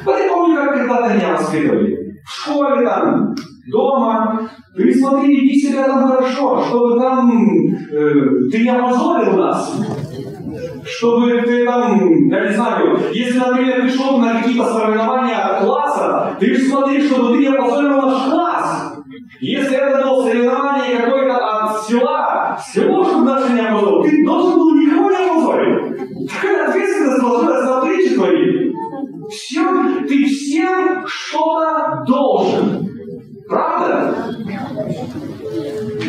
Вот 0.05 0.17
я 0.17 0.33
помню, 0.33 0.55
как 0.55 0.73
когда-то 0.75 1.13
меня 1.13 1.33
воспитывали. 1.37 2.10
В 2.25 2.29
школе 2.29 2.85
там, 2.85 3.35
дома. 3.71 4.49
Ты 4.75 4.93
смотри, 4.93 5.35
веди 5.35 5.59
себя 5.59 5.85
там 5.85 6.07
хорошо, 6.07 6.63
чтобы 6.63 6.99
там 6.99 7.31
э, 7.91 8.49
ты 8.51 8.63
не 8.63 8.69
опозорил 8.69 9.37
нас 9.37 9.77
чтобы 10.85 11.41
ты 11.41 11.65
там, 11.65 12.29
я 12.29 12.45
не 12.45 12.53
знаю, 12.53 12.99
если, 13.13 13.39
например, 13.39 13.81
пришел 13.81 14.17
на 14.17 14.35
какие-то 14.35 14.65
соревнования 14.65 15.59
класса, 15.61 16.35
ты 16.39 16.57
смотри, 16.57 17.01
чтобы 17.01 17.33
ты 17.33 17.39
не 17.39 17.47
опозорил 17.47 18.01
наш 18.01 18.29
класс. 18.29 18.93
Если 19.39 19.75
это 19.75 20.05
было 20.05 20.23
соревнование 20.23 20.97
какое-то 20.97 21.37
от 21.37 21.83
села, 21.83 22.59
село, 22.63 23.03
чтобы 23.03 23.25
наше 23.25 23.53
не 23.53 23.61
опозорил, 23.61 24.03
ты 24.03 24.25
должен 24.25 24.59
был 24.59 24.75
никого 24.75 25.11
не 25.11 25.17
опозорить. 25.17 26.29
Такая 26.31 26.69
ответственность 26.69 27.21
должна 27.21 27.61
на 27.61 27.81
плечи 27.81 28.15
твои. 28.15 28.70
Все, 29.31 29.63
ты 30.09 30.25
всем 30.25 31.05
что-то 31.07 32.03
должен. 32.05 32.85
Правда? 33.47 34.15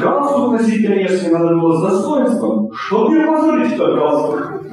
Галстук 0.01 0.53
носить, 0.53 0.85
конечно, 0.85 1.39
надо 1.39 1.55
было 1.55 1.77
с 1.77 1.83
достоинством. 1.83 2.73
Чтобы 2.73 3.15
не 3.15 3.23
опозорить 3.23 3.73
этот 3.75 3.95
галстук. 3.95 4.65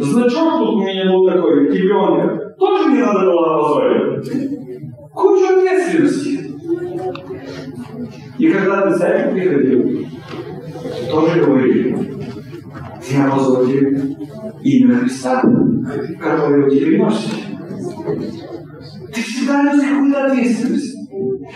Значок 0.00 0.58
тут 0.58 0.74
у 0.74 0.82
меня 0.82 1.10
был 1.10 1.26
такой, 1.26 1.72
тигренок. 1.72 2.58
Тоже 2.58 2.92
не 2.92 3.00
надо 3.00 3.20
было 3.20 3.56
опозорить. 3.56 4.60
Куча 5.14 5.56
ответственности. 5.56 6.54
И 8.38 8.50
когда 8.50 8.82
ты 8.82 8.94
за 8.94 9.30
приходил, 9.32 10.06
тоже 11.10 11.40
говорили, 11.40 12.14
ты 13.08 13.16
опозорил 13.22 14.16
имя 14.62 14.96
Христа, 14.96 15.42
которое 16.20 16.68
тебе 16.68 16.98
носишь. 16.98 17.43
Ты 18.04 19.22
всегда 19.22 19.62
нес 19.62 19.82
какую-то 19.82 20.26
ответственность. 20.26 20.94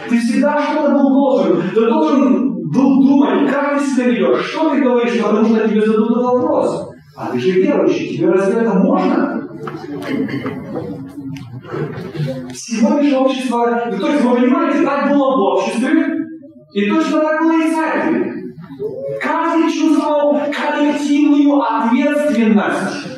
Ты 0.09 0.19
всегда 0.19 0.63
что-то 0.63 0.93
был 0.93 1.11
должен. 1.11 1.63
Ты 1.75 1.87
должен 1.87 2.55
был 2.71 3.05
думать, 3.05 3.51
как 3.51 3.79
ты 3.79 3.87
себя 3.87 4.05
ведешь, 4.09 4.45
что 4.45 4.71
ты 4.71 4.81
говоришь, 4.81 5.21
потому 5.23 5.47
что 5.47 5.69
тебе 5.69 5.81
зададут 5.81 6.17
вопрос. 6.17 6.89
А 7.17 7.31
ты 7.33 7.39
же 7.39 7.51
верующий, 7.63 8.17
тебе 8.17 8.31
разве 8.31 8.61
это 8.61 8.75
можно? 8.75 9.43
Сегодняшнее 12.55 13.19
общество, 13.19 13.67
то 13.67 14.09
есть 14.09 14.23
вы 14.23 14.37
понимаете, 14.37 14.85
так 14.85 15.11
было 15.11 15.37
в 15.37 15.41
обществе, 15.55 16.17
и 16.73 16.89
точно 16.89 17.21
так 17.21 17.43
было 17.43 17.53
и 17.53 17.71
в 17.71 17.75
церкви. 17.75 18.35
Каждый 19.21 19.73
чувствовал 19.73 20.39
коллективную 20.53 21.61
ответственность 21.61 23.09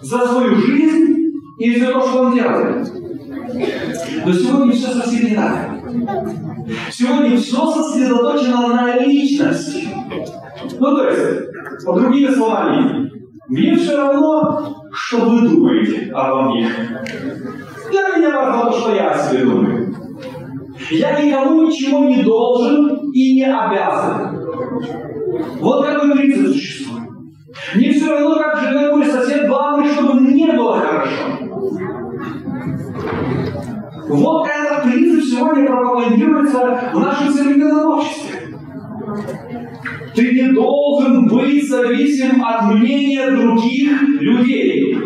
за 0.00 0.18
свою 0.18 0.54
жизнь 0.54 1.07
и 1.58 1.80
за 1.80 1.92
то, 1.92 2.00
что 2.00 2.22
он 2.22 2.34
делает. 2.34 2.92
Но 4.24 4.32
сегодня 4.32 4.72
все 4.72 4.88
совсем 4.88 5.24
не 5.24 5.34
так. 5.34 5.70
Сегодня 6.90 7.36
все 7.36 7.70
сосредоточено 7.70 8.68
на 8.68 8.98
личности. 8.98 9.88
Ну, 10.78 10.96
то 10.96 11.08
есть, 11.08 11.84
по 11.84 11.98
другими 11.98 12.30
словами, 12.30 13.10
мне 13.48 13.76
все 13.76 13.96
равно, 13.96 14.84
что 14.92 15.24
вы 15.24 15.48
думаете 15.48 16.10
обо 16.12 16.42
мне. 16.42 16.68
Для 17.90 18.16
меня 18.16 18.36
важно 18.36 18.70
то, 18.70 18.78
что 18.78 18.94
я 18.94 19.10
о 19.10 19.18
себе 19.18 19.44
думаю. 19.44 19.94
Я 20.90 21.20
никому 21.20 21.66
ничего 21.66 22.04
не 22.04 22.22
должен 22.22 23.10
и 23.12 23.34
не 23.34 23.44
обязан. 23.44 24.38
Вот 25.60 25.86
какой 25.86 26.12
принцип 26.12 26.48
существует. 26.48 27.08
Мне 27.74 27.92
все 27.92 28.10
равно, 28.10 28.36
как 28.36 28.60
живет 28.60 28.92
мой 28.92 29.06
сосед, 29.06 29.48
главное, 29.48 29.92
чтобы 29.92 30.20
мне 30.20 30.52
было 30.52 30.78
хорошо. 30.78 31.37
Вот 34.08 34.46
этот 34.48 34.84
принцип 34.84 35.24
сегодня 35.24 35.66
пропагандируется 35.66 36.90
в 36.92 36.98
нашем 36.98 37.32
современном 37.32 37.98
обществе. 37.98 38.56
Ты 40.14 40.32
не 40.32 40.52
должен 40.52 41.28
быть 41.28 41.68
зависим 41.68 42.44
от 42.44 42.74
мнения 42.74 43.30
других 43.30 44.02
людей. 44.20 44.98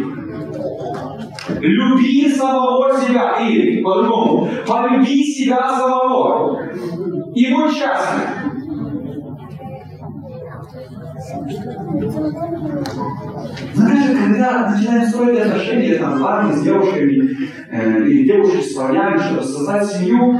Люби 1.61 2.29
самого 2.31 2.99
себя. 2.99 3.47
Или, 3.47 3.83
по-другому, 3.83 4.49
полюби 4.67 5.23
себя 5.25 5.69
самого. 5.77 6.59
И 7.35 7.53
будь 7.53 7.75
счастлив. 7.75 8.42
Знаешь, 13.75 14.19
когда 14.19 14.71
начинаем 14.71 15.09
строить 15.09 15.41
отношения 15.41 15.95
там, 15.95 16.19
с 16.19 16.21
парнями, 16.21 16.55
с 16.55 16.63
девушками, 16.63 17.31
э, 17.71 18.03
или 18.05 18.27
девушки 18.27 18.63
с 18.63 18.75
парнями, 18.75 19.19
чтобы 19.19 19.43
создать 19.43 19.91
семью, 19.91 20.39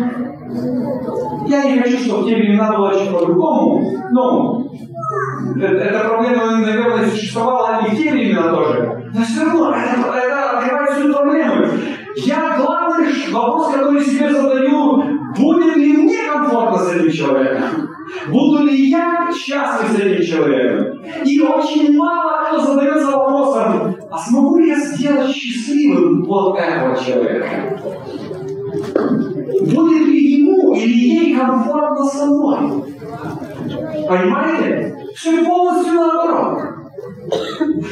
я 1.49 1.65
не 1.65 1.79
хочу, 1.79 1.99
чтобы 1.99 2.23
в 2.23 2.27
те 2.27 2.37
времена 2.37 2.77
было 2.77 2.93
чуть 2.93 3.11
по-другому, 3.11 3.91
но 4.11 4.67
эта 5.57 6.09
проблема, 6.09 6.59
наверное, 6.59 7.07
существовала 7.09 7.87
и 7.87 7.91
в 7.91 7.97
те 7.97 8.13
времена 8.13 8.55
тоже. 8.55 9.11
Но 9.15 9.23
все 9.23 9.45
равно 9.45 9.75
это, 9.75 10.01
это 10.15 10.59
открывает 10.59 10.91
всю 10.91 11.13
проблему. 11.13 11.67
Я 12.17 12.57
главный 12.59 13.07
вопрос, 13.31 13.73
который 13.73 14.05
себе 14.05 14.31
задаю, 14.31 15.03
будет 15.37 15.77
ли 15.77 15.97
мне 15.97 16.19
комфортно 16.31 16.79
с 16.79 16.95
этим 16.95 17.11
человеком? 17.11 17.82
Буду 18.29 18.65
ли 18.65 18.91
я 18.91 19.29
счастлив 19.33 19.91
с 19.91 20.01
этим 20.01 20.25
человеком? 20.25 21.01
И 21.25 21.41
очень 21.41 21.97
мало 21.97 22.45
кто 22.47 22.61
задается 22.61 23.11
вопросом, 23.11 23.97
а 24.11 24.19
смогу 24.19 24.59
ли 24.59 24.69
я 24.69 24.77
сделать 24.77 25.35
счастливым 25.35 26.23
вот 26.25 26.59
этого 26.59 26.97
человека? 26.97 27.79
Будет 29.61 30.07
ли 30.07 30.39
ему 30.39 30.75
или 30.75 30.93
ей 30.93 31.37
комфортно 31.37 32.05
со 32.05 32.27
мной? 32.27 32.85
Понимаете? 34.09 34.97
Все 35.15 35.45
полностью 35.45 35.95
наоборот. 35.95 36.59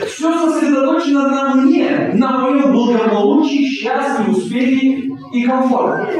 Все 0.07 0.33
сосредоточено 0.33 1.29
на 1.29 1.55
мне, 1.55 2.11
на 2.15 2.39
моем 2.39 2.73
благополучии, 2.73 3.65
счастье, 3.65 4.27
успехе 4.29 5.03
и 5.33 5.45
комфорте. 5.45 6.19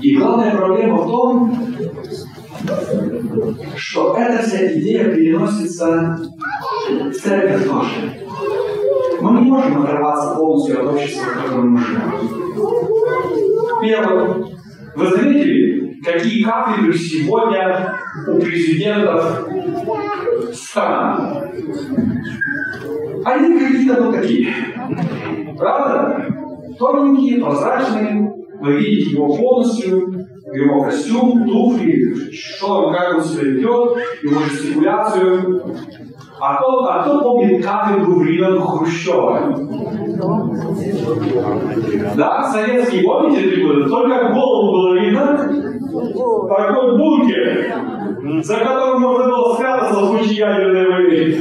И 0.00 0.16
главная 0.16 0.56
проблема 0.56 0.96
в 0.96 1.06
том, 1.06 1.56
что 3.76 4.16
эта 4.16 4.42
вся 4.42 4.72
идея 4.72 5.14
переносится 5.14 6.18
в 6.88 7.12
церковь 7.12 7.66
тоже. 7.66 8.12
Мы 9.20 9.40
не 9.40 9.50
можем 9.50 9.82
оторваться 9.82 10.34
полностью 10.34 10.80
от 10.80 10.94
общества, 10.94 11.24
в 11.24 11.42
котором 11.42 11.70
мы 11.70 11.80
живем. 11.80 12.12
Первое. 13.80 14.44
Вы 14.94 15.06
заметили, 15.08 16.00
какие 16.04 16.42
кафедры 16.42 16.92
сегодня 16.92 17.94
у 18.28 18.40
президентов 18.40 19.48
стран? 20.52 21.50
Они 23.24 23.58
какие-то 23.58 24.02
вот 24.02 24.14
такие. 24.14 24.52
Правда? 25.56 26.26
Тоненькие, 26.78 27.40
прозрачные. 27.42 28.41
Вы 28.62 28.76
видите 28.76 29.16
его 29.16 29.26
полностью, 29.36 30.24
его 30.54 30.84
костюм, 30.84 31.44
туфли, 31.48 32.14
что 32.30 32.84
он, 32.84 32.94
как 32.94 33.16
он 33.16 33.24
себя 33.24 33.42
ведет, 33.42 33.96
его 34.22 34.40
жестикуляцию. 34.40 35.64
А 36.40 36.56
кто, 36.56 36.84
а 36.84 37.02
кто 37.02 37.20
помнит 37.22 37.64
кафедру 37.64 38.20
времен 38.20 38.60
Хрущева? 38.60 39.56
Да, 42.16 42.52
советские, 42.52 43.02
помните 43.02 43.48
трибуны? 43.48 43.88
Только 43.88 44.28
голову 44.32 44.72
было 44.72 45.00
видно. 45.00 45.36
Такой 46.48 46.98
бункер, 46.98 47.74
за 48.42 48.56
которым 48.58 49.00
можно 49.00 49.26
было 49.26 49.54
спрятаться 49.54 50.00
в 50.00 50.06
случае 50.06 50.36
ядерной 50.36 50.88
войны. 50.88 51.36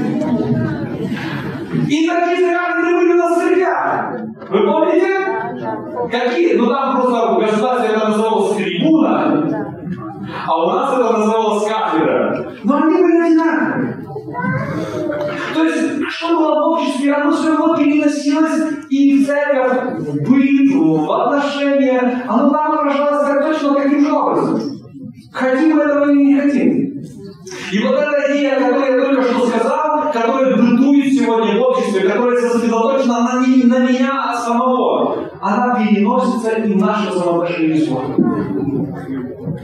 И 1.87 2.07
такие 2.07 2.51
кафедры 2.51 2.96
были 2.96 3.13
в 3.13 3.35
церквях. 3.37 4.22
Вы 4.50 4.59
помните? 4.65 5.40
Какие? 6.10 6.55
Ну 6.55 6.68
там 6.68 6.96
просто 6.96 7.34
в 7.34 7.40
государстве 7.40 7.90
это 7.90 8.10
называлось 8.10 8.55
трибуна, 8.55 9.48
а 10.48 10.64
у 10.64 10.70
нас 10.70 10.94
это 10.94 11.18
называлось 11.18 11.68
кафедра. 11.68 12.53
Но 12.64 12.77
они 12.77 13.01
были 13.01 13.22
одинаковые. 13.22 13.98
То 15.53 15.64
есть, 15.64 16.03
что 16.10 16.38
было 16.38 16.55
в 16.55 16.72
обществе, 16.74 17.14
оно 17.14 17.31
все 17.31 17.50
равно 17.50 17.75
переносилось 17.75 18.86
и 18.90 19.24
в 19.24 19.25
церковь, 19.25 20.00
в 20.00 20.29
быт, 20.29 20.75
в 20.75 21.12
отношения. 21.12 22.24
Оно 22.27 22.50
там 22.50 22.72
отражалось 22.74 23.27
как 23.27 23.46
точно 23.46 23.75
таким 23.75 24.05
же 24.05 24.12
образом. 24.12 24.60
Хотим 25.31 25.75
мы 25.75 25.84
этого 25.84 26.12
или 26.12 26.24
не 26.24 26.40
хотим. 26.40 26.90
И 27.72 27.79
вот 27.79 27.96
эта 27.96 28.34
идея, 28.34 28.60
которую 28.60 28.86
я 28.86 29.05
только 29.05 29.24
что 29.24 29.48
сказал, 29.48 30.12
которая 30.12 30.57
бытует 30.57 31.14
сегодня 31.14 31.57
в 31.57 31.62
обществе, 31.62 32.10
которая 32.10 32.42
сосредоточена 32.42 33.20
на, 33.22 33.48
не, 33.48 33.64
на 33.64 33.79
меня 33.79 34.36
самого, 34.36 35.18
она 35.40 35.75
переносится 35.75 36.57
и 36.57 36.74
в 36.74 36.77
наше 36.77 37.12
взаимоотношение 37.12 37.77
с 37.77 37.88
Богом. 37.88 38.16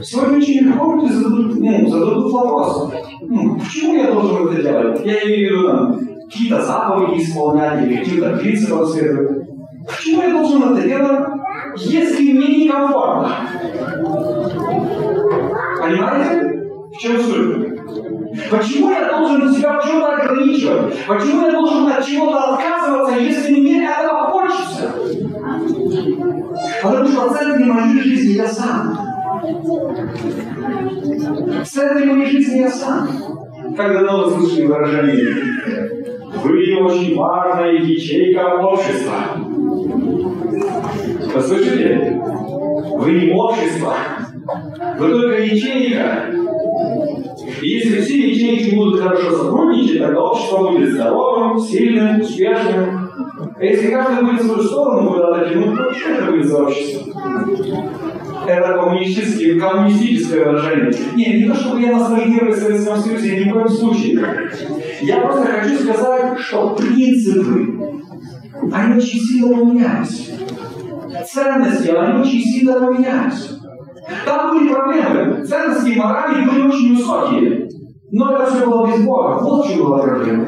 Сегодня 0.02 0.38
очень 0.38 0.68
легко 0.68 0.94
люди 0.94 1.12
зададут, 1.12 1.60
ну, 1.60 1.88
зададут 1.88 2.32
вопрос, 2.32 2.92
ну, 3.20 3.58
почему 3.58 3.94
я 3.94 4.12
должен 4.12 4.48
это 4.48 4.62
делать? 4.62 5.04
Я 5.04 5.24
имею 5.24 5.48
в 5.48 5.52
виду 5.52 5.68
там, 5.68 6.00
какие-то 6.30 6.62
заповеди 6.62 7.22
исполнять 7.22 7.84
или 7.84 7.96
какие-то 7.96 8.36
принципы 8.36 8.86
следовать. 8.86 9.48
Почему 9.86 10.22
я 10.22 10.30
должен 10.30 10.76
это 10.76 10.88
делать, 10.88 11.26
если 11.76 12.32
мне 12.32 12.64
некомфортно? 12.64 13.32
Понимаете? 15.82 16.57
В 16.98 17.00
чем 17.00 17.22
суть? 17.22 17.78
Почему 18.50 18.90
я 18.90 19.08
должен 19.08 19.54
себя 19.54 19.78
в 19.78 19.86
чем-то 19.86 20.16
ограничивать? 20.16 20.96
Почему 21.06 21.46
я 21.46 21.52
должен 21.52 21.86
от 21.86 22.04
чего-то 22.04 22.54
отказываться, 22.54 23.20
если 23.20 23.60
мне 23.60 23.84
этого 23.86 24.24
хочется? 24.32 24.92
Потому 26.82 27.08
что 27.08 27.28
в 27.28 27.38
центре 27.38 27.64
моей 27.66 28.00
жизни 28.00 28.32
я 28.32 28.48
сам. 28.48 28.98
В 31.62 31.68
центре 31.68 32.12
моей 32.12 32.30
жизни 32.32 32.58
я 32.58 32.70
сам. 32.70 33.08
Как 33.76 33.92
давно 33.92 34.24
вы 34.24 34.30
слышали 34.32 34.66
выражение? 34.66 35.36
Вы 36.42 36.84
очень 36.84 37.14
важная 37.16 37.74
ячейка 37.74 38.56
общества. 38.56 39.36
Вы 41.32 41.40
слышите? 41.40 42.20
Вы 42.96 43.12
не 43.12 43.32
общество. 43.32 43.94
Вы 44.98 45.08
только 45.10 45.42
ячейка. 45.44 46.37
Если 47.62 48.00
все 48.00 48.30
ячейки 48.30 48.74
будут 48.74 49.00
хорошо 49.00 49.30
сотрудничать, 49.30 50.00
тогда 50.00 50.20
общество 50.20 50.70
будет 50.70 50.92
здоровым, 50.92 51.58
сильным, 51.58 52.20
успешным. 52.20 53.10
А 53.56 53.64
если 53.64 53.90
каждый 53.90 54.24
будет 54.24 54.40
в 54.40 54.46
свою 54.46 54.62
сторону 54.62 55.10
куда-то 55.10 55.50
тянуть, 55.50 55.76
то 55.76 55.92
что 55.92 56.10
это 56.10 56.30
будет 56.30 56.46
за 56.46 56.62
общество? 56.62 57.12
Это 58.46 58.72
коммунистическое, 58.74 59.60
коммунистическое 59.60 60.44
выражение. 60.44 60.92
Не, 61.14 61.42
не 61.42 61.48
то, 61.48 61.54
чтобы 61.54 61.82
я 61.82 61.98
ностальгирую 61.98 62.52
в 62.52 62.56
Советском 62.56 62.96
Союзе, 62.96 63.44
ни 63.44 63.50
в 63.50 63.52
коем 63.52 63.68
случае. 63.68 64.24
Я 65.02 65.20
просто 65.20 65.46
хочу 65.46 65.78
сказать, 65.78 66.38
что 66.38 66.76
принципы, 66.76 67.78
они 68.72 68.96
очень 68.96 69.20
сильно 69.20 69.56
поменялись. 69.56 70.30
Ценности, 71.30 71.88
они 71.88 72.20
очень 72.20 72.42
сильно 72.42 72.74
поменялись. 72.74 73.57
Там 74.24 74.50
были 74.50 74.72
проблемы. 74.72 75.44
Ценности 75.44 75.90
и 75.90 75.98
морали 75.98 76.44
были 76.44 76.68
очень 76.68 76.96
высокие. 76.96 77.68
Но 78.10 78.32
это 78.32 78.46
все 78.50 78.66
было 78.66 78.86
без 78.86 79.04
Бога. 79.04 79.38
Вот 79.40 79.66
в 79.66 79.68
чем 79.68 79.84
была 79.84 79.98
проблема. 79.98 80.46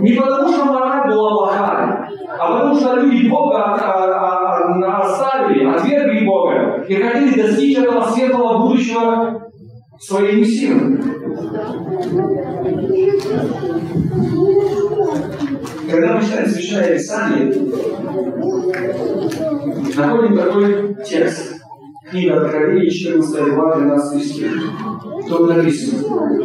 Не 0.00 0.12
потому, 0.12 0.52
что 0.52 0.64
мораль 0.66 1.08
была 1.08 1.30
плохая, 1.30 2.10
а 2.38 2.52
потому, 2.52 2.74
что 2.74 2.96
люди 2.96 3.28
Бога 3.28 3.74
оставили, 5.00 5.64
отвергли 5.64 6.26
Бога 6.26 6.84
и 6.86 6.94
хотели 6.94 7.40
достичь 7.40 7.78
этого 7.78 8.02
светлого 8.02 8.66
будущего 8.66 9.50
своими 9.98 10.44
силами. 10.44 11.00
Когда 15.90 16.14
мы 16.14 16.22
читаем 16.22 16.48
Священное 16.48 16.94
Писание, 16.94 17.46
находим 19.96 20.36
такой 20.36 20.96
текст. 21.04 21.51
Книга 22.12 22.42
Откровения, 22.42 22.90
14 22.90 23.54
глава, 23.54 23.76
12 23.76 24.22
стих. 24.22 24.70
Тут 25.26 25.48
написано. 25.48 26.42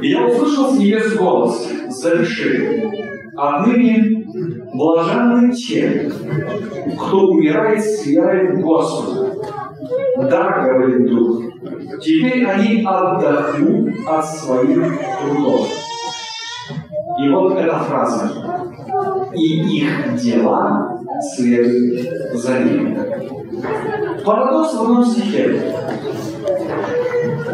И 0.00 0.08
я 0.08 0.26
услышал 0.26 0.70
с 0.70 0.78
небес 0.78 1.16
голос, 1.18 1.70
заверши. 1.90 2.90
Отныне 3.36 4.24
блаженны 4.72 5.52
те, 5.52 6.10
кто 6.98 7.26
умирает 7.26 7.84
с 7.84 8.06
верой 8.06 8.56
в 8.56 8.62
Господа. 8.62 9.34
Да, 10.30 10.62
говорит 10.64 11.10
Дух, 11.10 11.42
теперь 12.00 12.46
они 12.46 12.82
отдохнут 12.82 13.94
от 14.06 14.24
своих 14.24 14.98
трудов. 15.20 15.68
И 17.22 17.28
вот 17.28 17.58
эта 17.58 17.80
фраза. 17.80 18.30
И 19.34 19.76
их 19.76 20.14
дела 20.16 20.99
следуют 21.34 22.34
за 22.34 22.58
ними. 22.60 22.98
Парадокс 24.24 24.74
в 24.74 24.82
одном 24.82 25.04
стихе. 25.04 25.74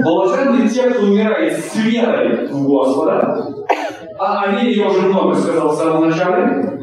Блаженны 0.03 0.69
те, 0.69 0.91
кто 0.91 1.07
умирает 1.07 1.59
с 1.59 1.77
верой 1.77 2.47
в 2.49 2.67
Господа. 2.67 3.49
А 4.19 4.43
о 4.43 4.53
вере 4.53 4.73
я 4.73 4.89
уже 4.89 5.03
много 5.03 5.35
сказал 5.35 5.71
в 5.71 5.77
самом 5.77 6.09
начале. 6.09 6.81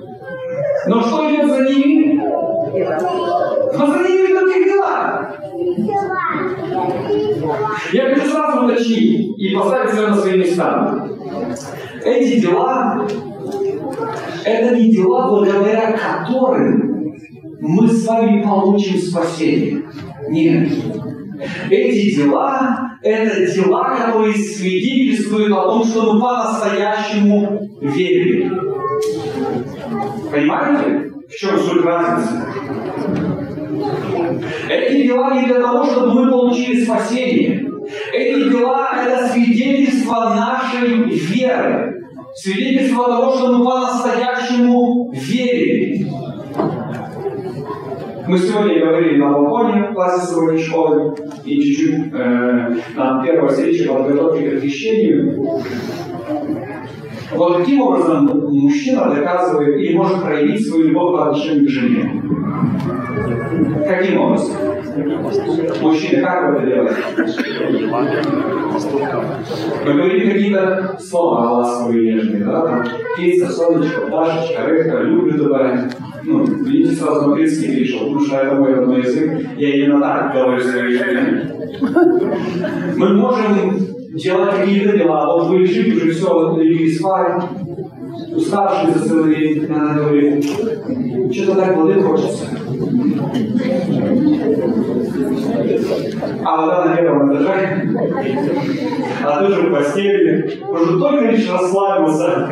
Но 0.87 1.01
что 1.01 1.29
идет 1.29 1.49
за 1.49 1.63
ними? 1.63 2.21
Но 2.21 3.87
за 3.87 3.99
ними 3.99 4.31
идут 4.31 4.55
их 4.55 4.65
дела. 4.65 5.31
Я 7.91 8.15
хочу 8.15 8.27
сразу 8.29 8.65
уточнить 8.65 9.37
и 9.37 9.55
поставить 9.55 9.91
все 9.91 10.07
на 10.07 10.15
свои 10.15 10.37
места. 10.39 11.07
Эти 12.03 12.41
дела– 12.41 13.07
это 14.45 14.75
не 14.75 14.91
дела, 14.91 15.29
благодаря 15.29 15.91
которым 15.91 17.15
мы 17.59 17.87
с 17.87 18.05
вами 18.05 18.41
получим 18.41 18.97
спасение. 18.97 19.83
Нет. 20.29 20.69
Эти 21.69 22.15
дела– 22.15 22.97
это 23.01 23.45
дела, 23.53 23.95
которые 23.95 24.33
свидетельствуют 24.33 25.51
о 25.51 25.63
том, 25.63 25.83
что 25.83 26.13
мы 26.13 26.21
по-настоящему 26.21 27.69
верим. 27.81 28.59
Понимаете, 30.31 31.11
в 31.29 31.35
чем 31.35 31.57
суть 31.57 31.83
разницы? 31.83 32.43
Эти 34.69 35.07
дела 35.07 35.33
не 35.35 35.47
для 35.47 35.61
того, 35.61 35.85
чтобы 35.85 36.13
мы 36.13 36.31
получили 36.31 36.83
спасение. 36.83 37.65
Эти 38.13 38.49
дела– 38.49 38.91
это 39.05 39.27
свидетельство 39.27 40.33
нашей 40.35 41.03
веры. 41.09 41.92
Свидетельство 42.35 43.05
того, 43.05 43.35
что 43.35 43.51
мы 43.51 43.65
по-настоящему 43.65 45.11
верим. 45.13 46.09
Мы 48.27 48.37
сегодня 48.37 48.79
говорили 48.79 49.17
на 49.19 49.31
балконе 49.31 49.89
в 49.89 49.93
классе 49.93 50.31
сегодня 50.31 50.57
школы 50.57 51.13
и 51.45 51.61
чуть-чуть 51.61 52.13
э, 52.13 52.75
на 52.95 53.23
первой 53.23 53.49
встрече 53.49 53.87
подготовки 53.89 54.49
к 54.49 54.61
крещению. 54.61 55.61
Вот 57.33 57.57
каким 57.57 57.81
образом 57.81 58.25
мужчина 58.49 59.13
доказывает 59.13 59.77
или 59.77 59.95
может 59.95 60.23
проявить 60.23 60.67
свою 60.67 60.87
любовь 60.87 61.17
по 61.17 61.29
отношению 61.29 61.65
к 61.65 61.69
жене? 61.69 62.23
Каким 63.87 64.21
образом? 64.21 64.55
Мужчины, 65.81 66.21
как 66.21 66.49
вы 66.49 66.59
это 66.59 66.65
делаете? 66.65 68.52
Вы 69.84 69.92
говорите 69.92 70.30
какие-то 70.30 70.98
слова 71.00 71.52
ласковые, 71.58 72.14
нежные, 72.14 72.44
да? 72.44 72.62
Там, 72.62 72.84
Кейса, 73.16 73.50
солнечко, 73.50 74.06
Дашечка, 74.10 74.62
Рыбка, 74.66 75.02
люблю 75.02 75.44
добавить. 75.44 75.92
Ну, 76.24 76.44
видите, 76.44 76.94
сразу 76.94 77.20
на 77.20 77.26
английский 77.28 77.68
перешел, 77.68 78.00
потому 78.00 78.20
что 78.20 78.36
это 78.36 78.54
мой 78.56 78.74
родной 78.74 79.02
язык. 79.02 79.40
Я 79.56 79.76
именно 79.76 80.00
так 80.00 80.32
говорю 80.32 80.60
своей 80.60 80.98
жене. 80.98 81.52
Мы 82.96 83.14
можем 83.14 83.78
делать 84.14 84.54
какие-то 84.56 84.98
дела. 84.98 85.32
Вот 85.32 85.48
вы 85.48 85.58
лежите 85.58 85.96
уже 85.96 86.12
все, 86.12 86.32
вот 86.32 86.58
легли 86.58 86.92
спать, 86.92 87.42
уставшие 88.34 88.94
за 88.94 89.08
целый 89.08 89.36
день, 89.36 89.66
она 89.66 89.94
говорит, 89.94 90.44
что-то 91.32 91.54
так 91.54 91.76
воды 91.76 92.00
хочется. 92.00 92.44
А 95.15 96.57
вода 96.57 96.85
на 96.85 96.97
первом 96.97 97.33
этаже, 97.33 97.87
а 99.23 99.45
ты 99.45 99.53
же 99.53 99.61
в 99.61 99.71
постели, 99.71 100.59
уже 100.67 100.99
только 100.99 101.25
лишь 101.25 101.51
расслабился, 101.51 102.51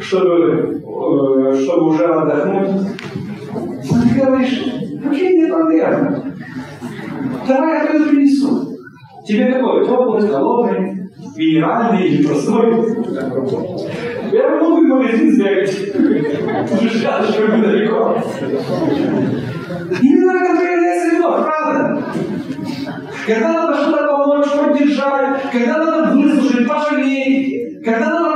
чтобы, 0.00 0.80
э, 0.80 1.62
чтобы 1.62 1.88
уже 1.90 2.04
отдохнуть. 2.04 2.86
Ты 3.82 4.20
говоришь, 4.20 4.64
вообще 5.04 5.36
не 5.36 5.46
проблема. 5.46 6.24
Давай 7.46 7.74
я 7.74 7.84
это 7.84 8.08
принесу. 8.08 8.78
Тебе 9.26 9.52
какой? 9.52 9.84
Теплый, 9.84 10.28
холодный, 10.28 11.10
минеральный 11.36 12.08
или 12.08 12.26
простой? 12.26 12.96
Я 14.32 14.58
могу 14.58 14.80
магазин 14.80 15.32
сбегать. 15.32 15.70
Уже 16.80 17.04
рядышком 17.04 17.60
недалеко. 17.60 18.16
Именно 20.02 20.32
это 20.32 20.51
проявляется 20.51 20.51
любовь, 21.22 21.44
правда? 21.44 22.02
Когда 23.26 23.52
надо 23.52 23.74
что-то 23.76 24.06
помочь, 24.06 24.50
поддержать, 24.50 25.50
когда 25.50 25.78
надо 25.78 26.14
выслушать, 26.14 26.68
пожалеть, 26.68 27.84
когда 27.84 28.10
надо 28.10 28.31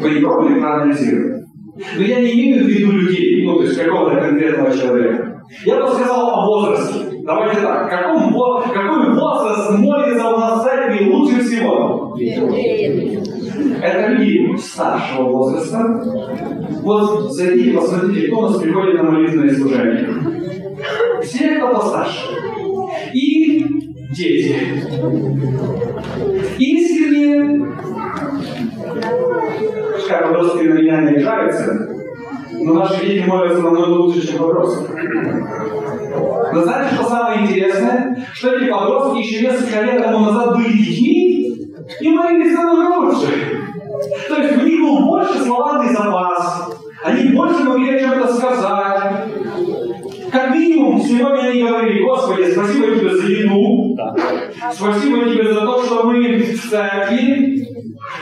Пробовали 0.00 0.60
проанализировать? 0.60 1.44
Но 1.96 2.02
я 2.02 2.20
не 2.20 2.32
имею 2.32 2.64
в 2.64 2.68
виду 2.68 2.92
людей, 2.92 3.44
ну, 3.46 3.56
то 3.56 3.64
есть 3.64 3.78
какого-то 3.78 4.20
конкретного 4.20 4.76
человека. 4.76 5.42
Я 5.64 5.80
бы 5.80 5.88
сказал 5.88 6.30
о 6.30 6.46
возрасте. 6.46 7.12
Давайте 7.24 7.60
так. 7.60 7.90
Каком, 7.90 8.32
какой 8.32 9.14
возраст 9.14 9.78
молится 9.78 10.28
у 10.28 10.38
нас 10.38 10.60
в 10.60 10.64
церкви 10.64 11.04
лучше 11.04 11.40
всего? 11.40 12.16
Это 13.82 14.08
люди 14.12 14.56
старшего 14.56 15.28
возраста. 15.28 16.02
Вот 16.82 17.32
зайдите, 17.32 17.72
посмотрите, 17.72 18.28
кто 18.28 18.38
у 18.38 18.42
нас 18.42 18.58
приходит 18.58 19.02
на 19.02 19.10
молитвенное 19.10 19.54
служение. 19.54 20.08
Все, 21.22 21.56
кто 21.56 21.68
постарше. 21.74 22.28
И 23.14 23.64
дети. 24.16 24.56
Искренне, 26.58 27.72
как 30.08 30.28
подростки 30.28 30.64
на 30.64 30.74
меня 30.74 31.00
не 31.00 31.08
обижаются, 31.08 31.88
но 32.52 32.74
наши 32.74 33.06
дети 33.06 33.26
молятся 33.26 33.62
намного 33.62 33.90
лучше, 33.90 34.26
чем 34.26 34.38
подростки. 34.38 34.84
Но 36.52 36.62
знаете, 36.62 36.94
что 36.94 37.04
самое 37.04 37.42
интересное? 37.42 38.26
Что 38.34 38.56
эти 38.56 38.70
подростки 38.70 39.18
еще 39.18 39.46
несколько 39.46 39.82
лет 39.82 40.02
тому 40.02 40.26
назад 40.26 40.56
были 40.56 40.72
детьми 40.72 41.56
и 42.00 42.08
молились 42.08 42.54
намного 42.54 43.06
лучше. 43.06 43.26
То 44.28 44.36
есть 44.36 44.62
у 44.62 44.66
них 44.66 44.80
был 44.80 45.06
больше 45.06 45.38
словарный 45.38 45.94
запас, 45.94 46.78
они 47.04 47.30
больше 47.30 47.62
могли 47.64 47.96
о 47.96 48.00
чем-то 48.00 48.34
сказать. 48.34 49.28
Как 50.30 50.54
минимум, 50.54 51.00
сегодня 51.00 51.48
они 51.48 51.62
говорили, 51.62 52.02
Господи, 52.02 52.50
спасибо 52.50 52.96
тебе 52.96 53.10
за 53.10 53.26
еду, 53.26 53.96
спасибо 54.72 55.24
тебе 55.24 55.52
за 55.52 55.60
то, 55.60 55.82
что 55.82 56.04
мы 56.04 56.36
в 56.38 56.70
церкви, 56.70 57.71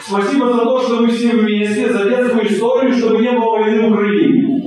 спасибо 0.02 0.52
за 0.52 0.62
то, 0.62 0.80
что 0.80 1.00
мы 1.00 1.08
все 1.08 1.30
вместе, 1.30 1.92
за 1.92 2.08
детскую 2.08 2.46
историю, 2.46 2.92
чтобы 2.92 3.22
не 3.22 3.32
было 3.32 3.58
войны 3.58 3.88
в 3.88 3.92
Украине. 3.92 4.60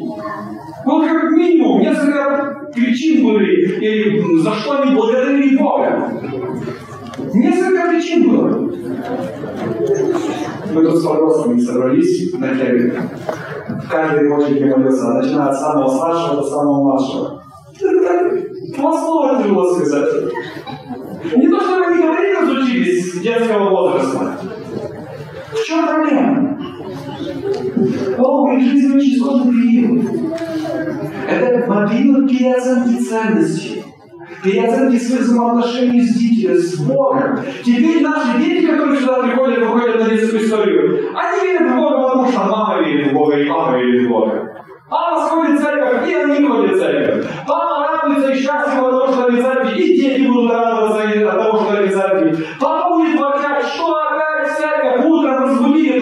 Вот 0.85 1.05
как 1.05 1.31
минимум 1.31 1.81
несколько 1.81 2.69
причин 2.73 3.25
были, 3.25 3.77
или 3.79 4.41
за 4.41 4.51
что 4.53 4.81
они 4.81 4.95
благодарили 4.95 5.57
Бога. 5.57 6.11
Несколько 7.33 7.89
причин 7.89 8.29
было. 8.29 8.69
Мы 10.73 10.83
тут 10.83 10.97
с 10.97 11.05
подростками 11.05 11.59
собрались 11.59 12.33
на 12.33 12.49
келье. 12.49 13.09
Каждый 13.89 14.29
хочет 14.29 14.59
не 14.59 14.65
молиться, 14.65 15.13
начиная 15.13 15.49
от 15.49 15.57
самого 15.57 15.89
старшего 15.89 16.41
до 16.41 16.43
самого 16.49 16.83
младшего. 16.83 17.43
Два 18.75 18.99
слова 18.99 19.41
тяжело 19.41 19.73
сказать. 19.73 20.09
Не 21.35 21.47
то, 21.47 21.59
что 21.61 21.85
они 21.85 22.01
говорить 22.01 22.39
разучились 22.41 23.13
с 23.13 23.19
детского 23.19 23.69
возраста. 23.69 24.37
В 25.73 25.75
чем 25.75 25.87
проблема? 25.87 26.57
О, 28.19 28.51
их 28.53 28.71
жизнь 28.71 28.95
очень 28.95 29.17
сложный 29.17 29.53
период. 29.53 30.05
Это 31.27 31.87
период 31.89 32.29
переоценки 32.29 33.03
ценностей, 33.03 33.83
переоценки 34.43 34.97
своих 34.97 35.21
взаимоотношений 35.21 36.01
с 36.01 36.15
детьми, 36.15 36.55
с 36.55 36.79
Богом. 36.79 37.39
Теперь 37.65 38.03
наши 38.03 38.37
дети, 38.37 38.67
которые 38.67 38.99
сюда 38.99 39.23
приходят, 39.23 39.59
выходят 39.59 39.99
на 39.99 40.09
детскую 40.09 40.43
историю, 40.43 41.09
они 41.15 41.47
верят 41.47 41.71
в 41.71 41.75
Бога, 41.75 42.01
потому 42.03 42.27
что 42.27 42.39
мама 42.43 42.83
верит 42.83 43.11
в 43.11 43.13
Бога 43.15 43.35
и 43.35 43.49
папа 43.49 43.75
верит 43.75 44.05
в 44.05 44.09
Бога. 44.09 44.53
Мама 44.91 45.27
сходит 45.27 45.59
в 45.59 45.63
церковь, 45.63 46.07
и 46.07 46.13
они 46.13 46.47
ходят 46.47 46.75
в 46.75 46.79
церковь. 46.79 47.25
Папа 47.47 47.87
радуется 47.93 48.31
и 48.31 48.35
счастлив 48.35 48.83
от 48.83 48.91
того, 48.91 49.11
что 49.11 49.25
они 49.25 49.41
в 49.41 49.43
церкви, 49.43 49.81
и 49.81 49.99
дети 49.99 50.27
будут 50.27 50.51
радоваться 50.51 51.01
от 51.01 51.41
того, 51.41 51.57
что 51.63 51.79
они 51.79 51.87
в 51.87 51.93
церкви. 51.93 52.45
Папа 52.59 52.95
будет 52.95 53.19
ворчать, 53.19 53.42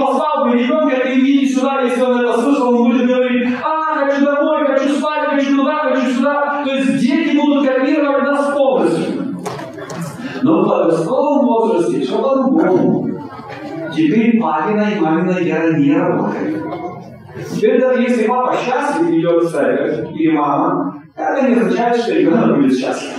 позвал 0.02 0.46
бы 0.46 0.58
ребенка, 0.58 0.96
ты 1.04 1.20
иди 1.20 1.48
сюда, 1.48 1.82
если 1.82 2.02
он 2.02 2.20
это 2.20 2.42
слышал, 2.42 2.76
он 2.76 2.92
будет 2.92 3.08
говорить, 3.08 3.50
а, 3.64 4.06
хочу 4.06 4.26
домой, 4.26 4.66
хочу 4.66 4.90
спать, 4.96 5.30
хочу 5.30 5.58
туда, 5.58 5.90
хочу 5.90 6.10
сюда. 6.12 6.64
То 6.64 6.76
есть 6.76 7.00
дети 7.00 7.38
будут 7.38 7.68
копировать 7.68 8.24
нас 8.24 8.54
полностью. 8.54 9.36
Но 10.44 10.64
в 10.64 10.68
подростковом 10.68 11.46
возрасте 11.46 12.00
все 12.02 12.22
по-другому. 12.22 13.08
Теперь 13.96 14.40
папина 14.40 14.88
и 14.96 15.00
мамина 15.00 15.40
вера 15.40 15.78
не 15.78 15.94
работает. 15.94 16.64
Теперь 17.54 17.80
даже 17.80 18.02
если 18.02 18.28
папа 18.28 18.56
счастлив 18.56 19.10
идет 19.10 19.44
в 19.44 19.52
церковь, 19.52 20.12
или 20.16 20.32
мама, 20.32 21.02
это 21.16 21.48
не 21.48 21.56
означает, 21.56 21.98
что 21.98 22.14
ребенок 22.14 22.56
будет 22.58 22.78
счастлив. 22.78 23.12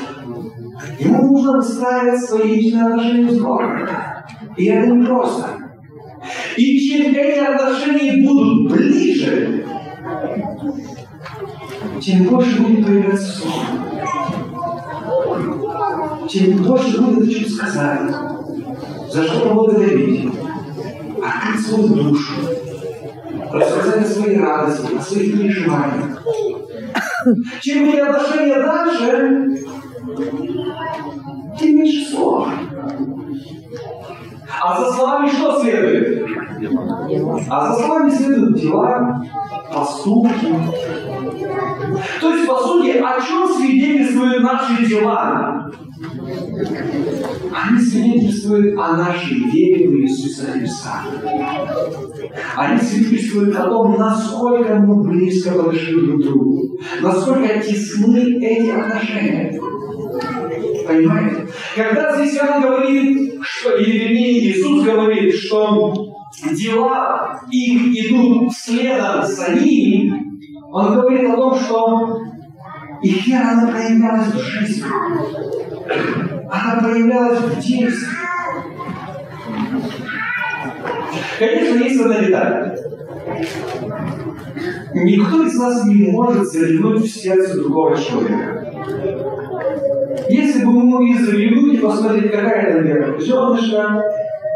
Ему 0.99 1.33
нужно 1.33 1.59
выстраивать 1.59 2.21
свои 2.21 2.57
личные 2.57 2.87
отношения 2.87 3.31
с 3.31 3.41
Богом. 3.41 3.89
И 4.57 4.67
это 4.67 4.87
не 4.89 5.07
просто. 5.07 5.62
И 6.57 6.81
чем 6.81 7.15
эти 7.15 7.39
отношения 7.39 8.27
будут 8.27 8.73
ближе, 8.73 9.65
тем 12.01 12.25
больше 12.25 12.61
будет 12.61 12.87
появляться 12.87 13.27
сон. 13.27 13.53
Тем 16.29 16.63
больше 16.63 17.01
будет 17.01 17.29
о 17.29 17.31
чем 17.33 17.49
сказать, 17.49 18.11
за 19.11 19.25
что 19.25 19.49
поблагодарить, 19.49 20.29
открыть 21.23 21.67
свою 21.67 21.89
душу, 21.89 22.35
рассказать 23.51 24.05
о 24.05 24.09
своей 24.09 24.39
радости, 24.39 24.97
о 24.97 25.01
своих 25.01 25.39
переживаниях. 25.39 26.23
Чем 27.61 27.89
эти 27.89 27.99
отношения 27.99 28.61
дальше, 28.61 29.49
тем 31.59 31.77
меньше 31.77 32.11
слов. 32.11 32.49
А 34.61 34.81
за 34.81 34.93
словами 34.93 35.29
что 35.29 35.61
следует? 35.61 36.23
А 37.49 37.67
за 37.67 37.83
словами 37.83 38.11
следуют 38.11 38.61
дела, 38.61 39.23
поступки. 39.73 40.47
То 42.21 42.35
есть, 42.35 42.47
по 42.47 42.59
сути, 42.59 42.99
о 42.99 43.21
чем 43.21 43.49
свидетельствуют 43.49 44.43
наши 44.43 44.87
дела? 44.87 45.71
Они 47.55 47.81
свидетельствуют 47.81 48.79
о 48.79 48.97
нашей 48.97 49.39
вере 49.51 49.89
в 49.89 49.93
Иисуса 49.95 50.53
Христа. 50.53 51.03
Они 52.57 52.81
свидетельствуют 52.81 53.57
о 53.57 53.69
том, 53.69 53.99
насколько 53.99 54.75
мы 54.77 55.03
близко 55.03 55.53
подошли 55.53 56.01
друг 56.01 56.21
к 56.21 56.25
другу, 56.25 56.79
насколько 57.01 57.61
тесны 57.61 58.39
эти 58.41 58.71
отношения. 58.71 59.61
Понимаете? 60.87 61.42
Когда 61.75 62.17
здесь 62.17 62.37
Иоанн 62.37 62.63
говорит, 62.63 63.33
что, 63.43 63.77
или 63.77 63.99
вернее 63.99 64.41
Иисус 64.41 64.85
говорит, 64.85 65.35
что 65.35 65.95
дела 66.53 67.41
их 67.51 67.83
идут 68.07 68.53
следом 68.53 69.25
за 69.25 69.55
ним, 69.55 70.41
он 70.71 70.95
говорит 70.95 71.31
о 71.31 71.37
том, 71.37 71.59
что 71.59 72.19
их 73.03 73.27
вера, 73.27 73.51
она 73.53 73.73
проявлялась 73.73 74.29
в 74.29 74.39
жизни. 74.39 74.85
Она 76.51 76.81
проявлялась 76.81 77.41
в 77.41 77.61
действии. 77.61 78.09
Конечно, 81.39 81.79
есть 81.79 82.01
одна 82.01 82.21
деталь. 82.21 82.79
Никто 84.95 85.43
из 85.47 85.55
нас 85.55 85.85
не 85.87 86.11
может 86.11 86.47
заглянуть 86.47 87.05
в 87.05 87.09
сердце 87.09 87.55
другого 87.57 87.97
человека. 87.97 88.72
Если 90.29 90.65
бы 90.65 90.73
мы 90.73 90.85
могли 90.85 91.19
заглянуть 91.19 91.75
и 91.75 91.79
посмотреть, 91.79 92.31
какая 92.31 92.67
это 92.69 92.79
вера, 92.81 93.19
зернышко, 93.19 94.03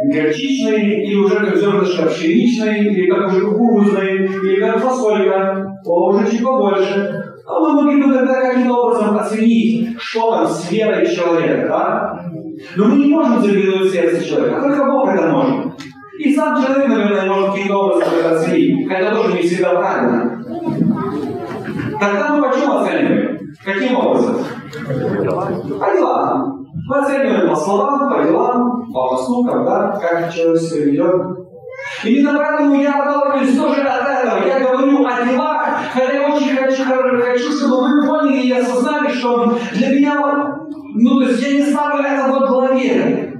горчичной, 0.04 1.04
или 1.04 1.14
уже 1.14 1.36
как 1.36 1.56
зернышко 1.56 2.06
пшеничной, 2.06 2.80
или 2.80 3.10
как 3.10 3.28
уже 3.28 3.46
кукурузной, 3.46 4.26
или 4.26 4.60
как 4.60 4.78
фасолька, 4.78 5.66
о, 5.84 6.10
уже 6.10 6.30
чуть 6.30 6.42
побольше, 6.42 7.24
а 7.46 7.60
мы 7.60 7.82
могли 7.82 8.02
бы 8.02 8.12
тогда 8.12 8.40
каким-то 8.40 8.74
образом 8.74 9.16
оценить, 9.16 9.96
что 9.98 10.32
там 10.32 10.46
с 10.46 10.70
верой 10.70 11.06
человека, 11.06 11.68
да? 11.68 12.30
Но 12.76 12.86
мы 12.86 12.96
не 12.96 13.10
можем 13.10 13.40
заглянуть 13.40 13.90
в 13.90 13.92
сердце 13.92 14.26
человека, 14.26 14.60
только 14.60 14.84
Бог 14.84 15.08
это 15.08 15.28
может. 15.28 15.74
И 16.18 16.34
сам 16.34 16.62
человек, 16.62 16.88
наверное, 16.88 17.26
может 17.26 17.50
каким-то 17.52 17.76
образом 17.76 18.14
это 18.18 18.36
оценить, 18.36 18.88
хотя 18.88 19.14
тоже 19.14 19.34
не 19.34 19.42
всегда 19.42 19.74
правильно. 19.74 20.44
Тогда 22.00 22.34
мы 22.34 22.48
почему 22.48 22.78
оцениваем? 22.78 23.38
Каким 23.64 23.96
образом? 23.96 24.36
По 24.84 25.92
делам. 25.92 26.66
Мы 26.88 26.98
оцениваем 26.98 27.48
по 27.48 27.56
словам, 27.56 28.12
по 28.12 28.22
делам, 28.22 28.92
по 28.92 29.08
поступкам, 29.08 29.64
да, 29.64 29.98
как 30.00 30.32
человек 30.32 30.60
себя 30.60 30.84
ведет. 30.84 31.46
Именно 32.04 32.38
поэтому 32.38 32.80
я 32.80 33.02
отталкиваюсь 33.02 33.58
тоже 33.58 33.82
от 33.82 34.08
этого. 34.08 34.46
Я 34.46 34.60
говорю 34.60 35.04
о 35.04 35.24
делах, 35.24 35.66
хотя 35.92 36.12
я 36.12 36.28
очень 36.28 36.56
хочу, 36.56 36.84
хочу, 36.84 37.52
чтобы 37.52 37.82
вы 37.82 38.06
поняли 38.06 38.46
и 38.46 38.52
осознали, 38.52 39.08
что 39.10 39.58
для 39.72 39.88
меня, 39.88 40.20
ну, 40.94 41.20
то 41.20 41.28
есть 41.28 41.42
я 41.42 41.52
не 41.54 41.62
ставлю 41.62 42.04
это 42.04 42.30
во 42.30 42.46
главе. 42.46 43.32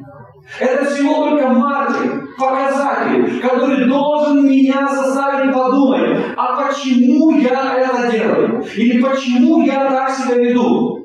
Это 0.61 0.85
всего 0.85 1.29
только 1.29 1.49
маркер, 1.49 2.29
показатель, 2.39 3.41
который 3.41 3.89
должен 3.89 4.45
меня 4.47 4.89
заставить 4.89 5.53
подумать, 5.53 6.19
а 6.37 6.63
почему 6.63 7.33
я 7.39 7.77
это 7.77 8.11
делаю? 8.11 8.65
Или 8.77 9.03
почему 9.03 9.63
я 9.63 9.91
так 9.91 10.11
себя 10.11 10.37
веду? 10.37 10.96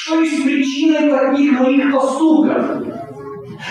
Что 0.00 0.20
есть 0.20 0.44
причиной 0.44 1.10
таких 1.10 1.58
моих 1.58 1.92
поступков? 1.92 2.82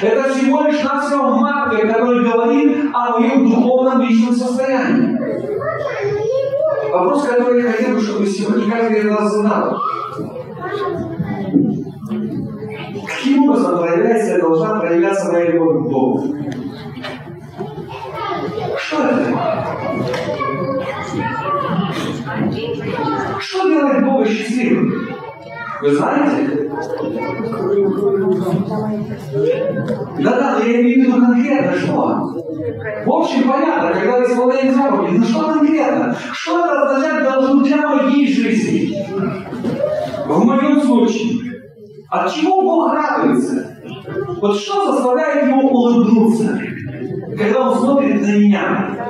Это 0.02 0.34
всего 0.34 0.64
лишь 0.64 0.84
навсего 0.84 1.40
маркер, 1.40 1.88
который 1.88 2.30
говорит 2.30 2.90
о 2.94 3.18
моем 3.18 3.50
духовном 3.50 4.02
личном 4.02 4.36
состоянии. 4.36 5.18
Вопрос, 6.92 7.28
который 7.28 7.64
я 7.64 7.72
хотел 7.72 7.96
бы, 7.96 8.02
чтобы 8.02 8.26
сегодня 8.28 8.70
каждый 8.70 9.00
из 9.00 9.06
нас 9.06 9.32
задал. 9.32 9.80
Каким 13.08 13.44
образом 13.50 13.80
проявляется, 13.80 14.42
должна 14.42 14.80
проявляться 14.82 15.32
моя 15.32 15.52
любовь 15.52 15.78
к 15.78 15.90
Богу? 15.90 16.36
Что 18.78 18.98
это? 19.04 19.24
Что 23.40 23.70
делает 23.70 24.06
Бога 24.06 24.26
счастливым? 24.26 25.18
Вы 25.82 25.96
знаете? 25.96 26.70
Да-да, 30.20 30.60
я 30.64 30.82
имею 30.82 31.02
в 31.02 31.08
виду 31.08 31.22
конкретно 31.22 31.74
что. 31.78 31.94
В 33.06 33.12
общем, 33.12 33.50
понятно, 33.50 33.92
когда 33.94 34.24
исполняем 34.24 34.74
заповеди, 34.74 35.18
но 35.18 35.26
что 35.26 35.40
конкретно? 35.54 36.16
Что 36.34 36.66
это 36.66 36.82
означает 36.82 37.24
должно 37.24 37.64
для 37.64 37.78
моей 37.88 38.28
жизни? 38.34 39.06
В 40.28 40.46
моем 40.46 40.82
случае. 40.82 41.48
От 42.10 42.34
чего 42.34 42.62
Бог 42.62 42.94
радуется? 42.94 43.78
Вот 44.42 44.56
что 44.56 44.94
заставляет 44.94 45.48
его 45.48 45.62
улыбнуться, 45.62 46.60
когда 47.38 47.70
он 47.70 47.78
смотрит 47.78 48.22
на 48.22 48.36
меня, 48.38 49.10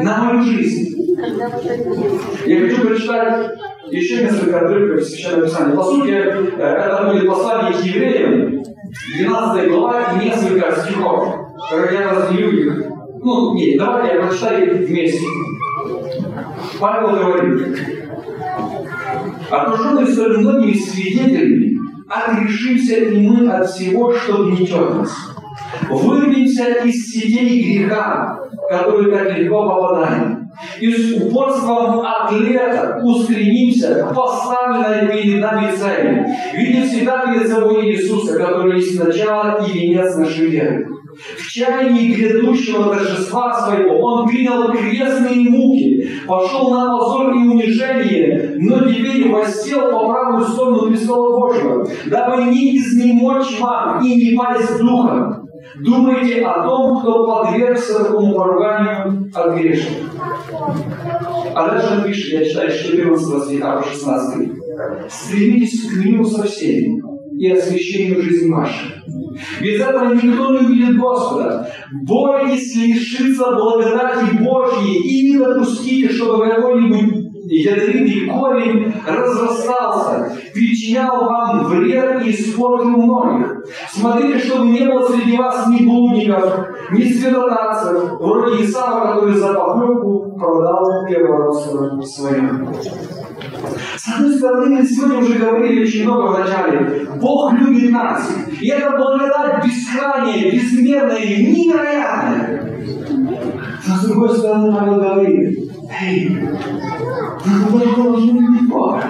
на 0.00 0.24
мою 0.24 0.42
жизнь? 0.42 0.94
Я 2.46 2.60
хочу 2.60 2.86
прочитать 2.86 3.58
еще 3.90 4.22
несколько 4.22 4.60
отрывков 4.60 5.00
из 5.00 5.10
Священного 5.10 5.46
Писания. 5.46 5.76
По 5.76 5.84
сути, 5.84 6.10
это 6.10 7.10
будет 7.12 7.28
послание 7.28 7.72
к 7.72 7.84
евреям, 7.84 8.62
12 9.18 9.70
глава 9.70 10.12
и 10.12 10.24
несколько 10.24 10.72
стихов, 10.72 11.34
которые 11.70 12.00
я 12.00 12.10
разделю 12.10 12.50
их. 12.50 12.86
Ну, 13.20 13.54
нет, 13.54 13.78
давайте 13.78 14.14
я 14.14 14.22
прочитаю 14.22 14.82
их 14.82 14.88
вместе. 14.88 15.26
Павел 16.78 17.16
говорит, 17.16 17.78
окруженный 19.50 20.06
столь 20.06 20.38
многими 20.38 20.74
свидетелями, 20.74 21.78
отрешимся 22.08 22.96
и 22.96 23.28
мы 23.28 23.50
от 23.50 23.70
всего, 23.70 24.12
что 24.12 24.44
гнетет 24.44 24.94
нас. 24.94 25.12
Вырвемся 25.88 26.84
из 26.84 27.10
сетей 27.10 27.78
греха, 27.78 28.38
которые 28.68 29.16
так 29.16 29.38
легко 29.38 29.62
попадаем 29.62 30.43
и 30.80 30.92
с 30.92 31.22
упорством 31.22 32.00
атлета 32.00 33.00
устремимся 33.02 33.94
к 33.94 34.14
поставленной 34.14 35.08
перед 35.08 35.40
нами 35.40 35.74
цели, 35.74 36.26
видя 36.54 36.86
всегда 36.86 37.32
перед 37.32 37.48
собой 37.48 37.90
Иисуса, 37.90 38.38
который 38.38 38.80
есть 38.80 38.98
начало 38.98 39.64
и 39.64 39.72
венец 39.72 40.16
нашей 40.16 40.46
веры. 40.46 40.86
В 41.38 41.46
чаянии 41.48 42.12
грядущего 42.12 42.92
торжества 42.92 43.52
своего 43.52 43.98
он 44.00 44.26
принял 44.26 44.72
крестные 44.72 45.48
муки, 45.48 46.08
пошел 46.26 46.70
на 46.70 46.90
позор 46.90 47.32
и 47.34 47.38
унижение, 47.38 48.56
но 48.58 48.80
теперь 48.80 49.30
воссел 49.30 49.92
по 49.92 50.08
правую 50.08 50.44
сторону 50.44 50.88
престола 50.88 51.38
Божьего, 51.38 51.86
дабы 52.06 52.44
не 52.44 52.76
изнемочь 52.76 53.60
вам 53.60 54.04
и 54.04 54.14
не 54.14 54.36
пасть 54.36 54.78
духом. 54.78 55.43
Думайте 55.76 56.42
о 56.42 56.62
том, 56.62 57.00
кто 57.00 57.26
подвергся 57.26 58.04
такому 58.04 58.34
поруганию 58.34 59.30
от 59.34 59.54
грешных. 59.56 60.10
А 61.54 61.68
дальше 61.68 62.04
пишет, 62.06 62.40
я 62.40 62.44
читаю 62.44 62.70
14 62.70 63.44
стиха 63.44 63.80
по 63.80 63.88
16. 63.88 64.50
Стремитесь 65.08 65.88
к 65.88 66.04
миру 66.04 66.24
со 66.24 66.44
всеми 66.44 67.02
и 67.36 67.50
освящению 67.50 68.22
жизни 68.22 68.50
вашей. 68.50 68.94
Без 69.60 69.80
этого 69.80 70.14
никто 70.14 70.52
не 70.52 70.66
увидит 70.66 70.96
Господа. 70.96 71.68
Бойтесь 72.06 72.76
лишиться 72.76 73.50
благодати 73.50 74.36
Божьей 74.40 74.96
и 74.96 75.32
не 75.32 75.38
допустите, 75.38 76.08
чтобы 76.08 76.46
какой-нибудь 76.46 77.23
ядовитый 77.46 78.26
корень 78.26 78.92
разрастался, 79.06 80.32
причинял 80.52 81.24
вам 81.24 81.64
вред 81.66 82.24
и 82.24 82.30
испортил 82.30 82.90
многих. 82.90 83.64
Смотрите, 83.92 84.38
чтобы 84.38 84.66
не 84.70 84.86
было 84.86 85.08
среди 85.08 85.36
вас 85.36 85.66
ни 85.68 85.84
блудников, 85.84 86.68
ни 86.92 87.02
святотатцев, 87.02 88.12
вроде 88.20 88.64
Исава, 88.64 89.14
который 89.14 89.34
за 89.34 89.54
похлебку 89.54 90.36
продал 90.38 91.06
первородство 91.06 92.00
своим. 92.02 92.68
С 93.96 94.08
одной 94.08 94.36
стороны, 94.36 94.76
мы 94.76 94.86
сегодня 94.86 95.18
уже 95.18 95.38
говорили 95.38 95.82
очень 95.82 96.04
много 96.04 96.32
в 96.32 96.38
начале. 96.38 97.06
Бог 97.20 97.52
любит 97.54 97.90
нас. 97.90 98.30
И 98.60 98.68
это 98.68 98.96
благодать 98.96 99.64
бескрайняя, 99.64 100.50
безмерная, 100.50 101.20
невероятная. 101.20 102.74
Но 103.86 103.94
с 103.94 104.06
другой 104.06 104.30
стороны, 104.30 104.72
Павел 104.72 104.96
говорит, 104.96 105.72
эй, 106.02 106.38
мы 107.44 107.80
тоже 107.80 107.96
должны 107.96 108.38
любить 108.38 108.68
Бога. 108.68 109.02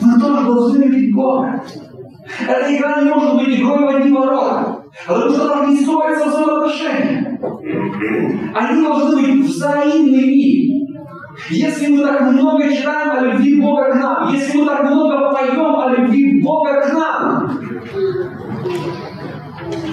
Мы 0.00 0.20
тоже 0.20 0.44
должны 0.44 0.84
любить 0.84 1.14
Бога. 1.14 1.62
Эта 2.48 2.76
игра 2.76 3.00
не 3.02 3.10
может 3.10 3.36
быть 3.36 3.58
игрой 3.58 3.78
в 3.78 3.96
одни 3.96 4.12
ворота. 4.12 4.82
Потому 5.06 5.30
что 5.30 5.48
там 5.48 5.70
не 5.70 5.80
строятся 5.80 6.28
взаимоотношения. 6.28 7.40
Они 8.54 8.82
должны 8.82 9.22
быть 9.22 9.46
взаимными. 9.46 10.66
Если 11.50 11.94
мы 11.94 12.02
так 12.02 12.22
много 12.32 12.72
читаем 12.72 13.10
о 13.10 13.20
любви 13.20 13.60
Бога 13.60 13.92
к 13.92 13.96
нам, 13.96 14.32
если 14.32 14.58
мы 14.58 14.66
так 14.66 14.84
много 14.84 15.32
поем 15.32 15.76
о 15.76 15.90
любви 15.90 16.40
Бога 16.42 16.80
к 16.80 16.92
нам, 16.94 17.60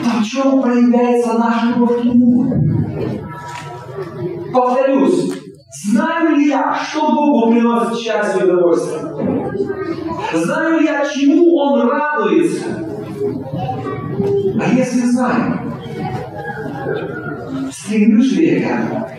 то 0.04 0.10
в 0.20 0.24
чем 0.24 0.62
проявляется 0.62 1.38
наша 1.38 1.68
любовь 1.68 2.02
к 2.02 2.06
Нему? 2.06 2.50
Повторюсь, 4.54 5.33
знаю 5.74 6.36
ли 6.36 6.48
я, 6.48 6.76
что 6.76 7.12
Богу 7.12 7.52
приносит 7.52 7.98
счастье 8.00 8.42
и 8.42 8.50
удовольствие? 8.50 9.02
Знаю 10.34 10.80
ли 10.80 10.86
я, 10.86 11.06
чему 11.06 11.56
Он 11.56 11.90
радуется? 11.90 12.66
А 14.60 14.74
если 14.74 15.02
знаю, 15.08 15.60
стремлюсь 17.72 18.32
ли 18.34 18.60
я 18.60 18.68
к 18.68 18.72
этому? 18.72 19.10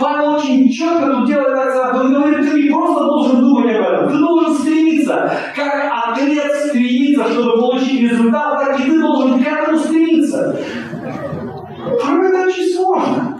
Павел 0.00 0.34
очень 0.34 0.68
четко 0.70 1.06
тут 1.06 1.26
делает 1.26 1.56
акцент. 1.56 1.96
Он 1.96 2.12
говорит, 2.12 2.50
ты 2.50 2.62
не 2.62 2.70
просто 2.70 3.04
должен 3.04 3.40
думать 3.40 3.76
об 3.76 3.82
этом, 3.82 4.08
ты 4.10 4.18
должен 4.18 4.54
стремиться. 4.54 5.30
Как 5.54 5.92
атлет 6.08 6.52
стремится, 6.68 7.30
чтобы 7.30 7.60
получить 7.60 8.10
результат, 8.10 8.58
так 8.58 8.80
и 8.80 8.90
ты 8.90 9.00
должен 9.00 9.42
к 9.42 9.46
этому 9.46 9.78
стремиться. 9.78 10.58
Порой 12.02 12.28
это 12.28 12.48
очень 12.48 12.74
сложно. 12.74 13.35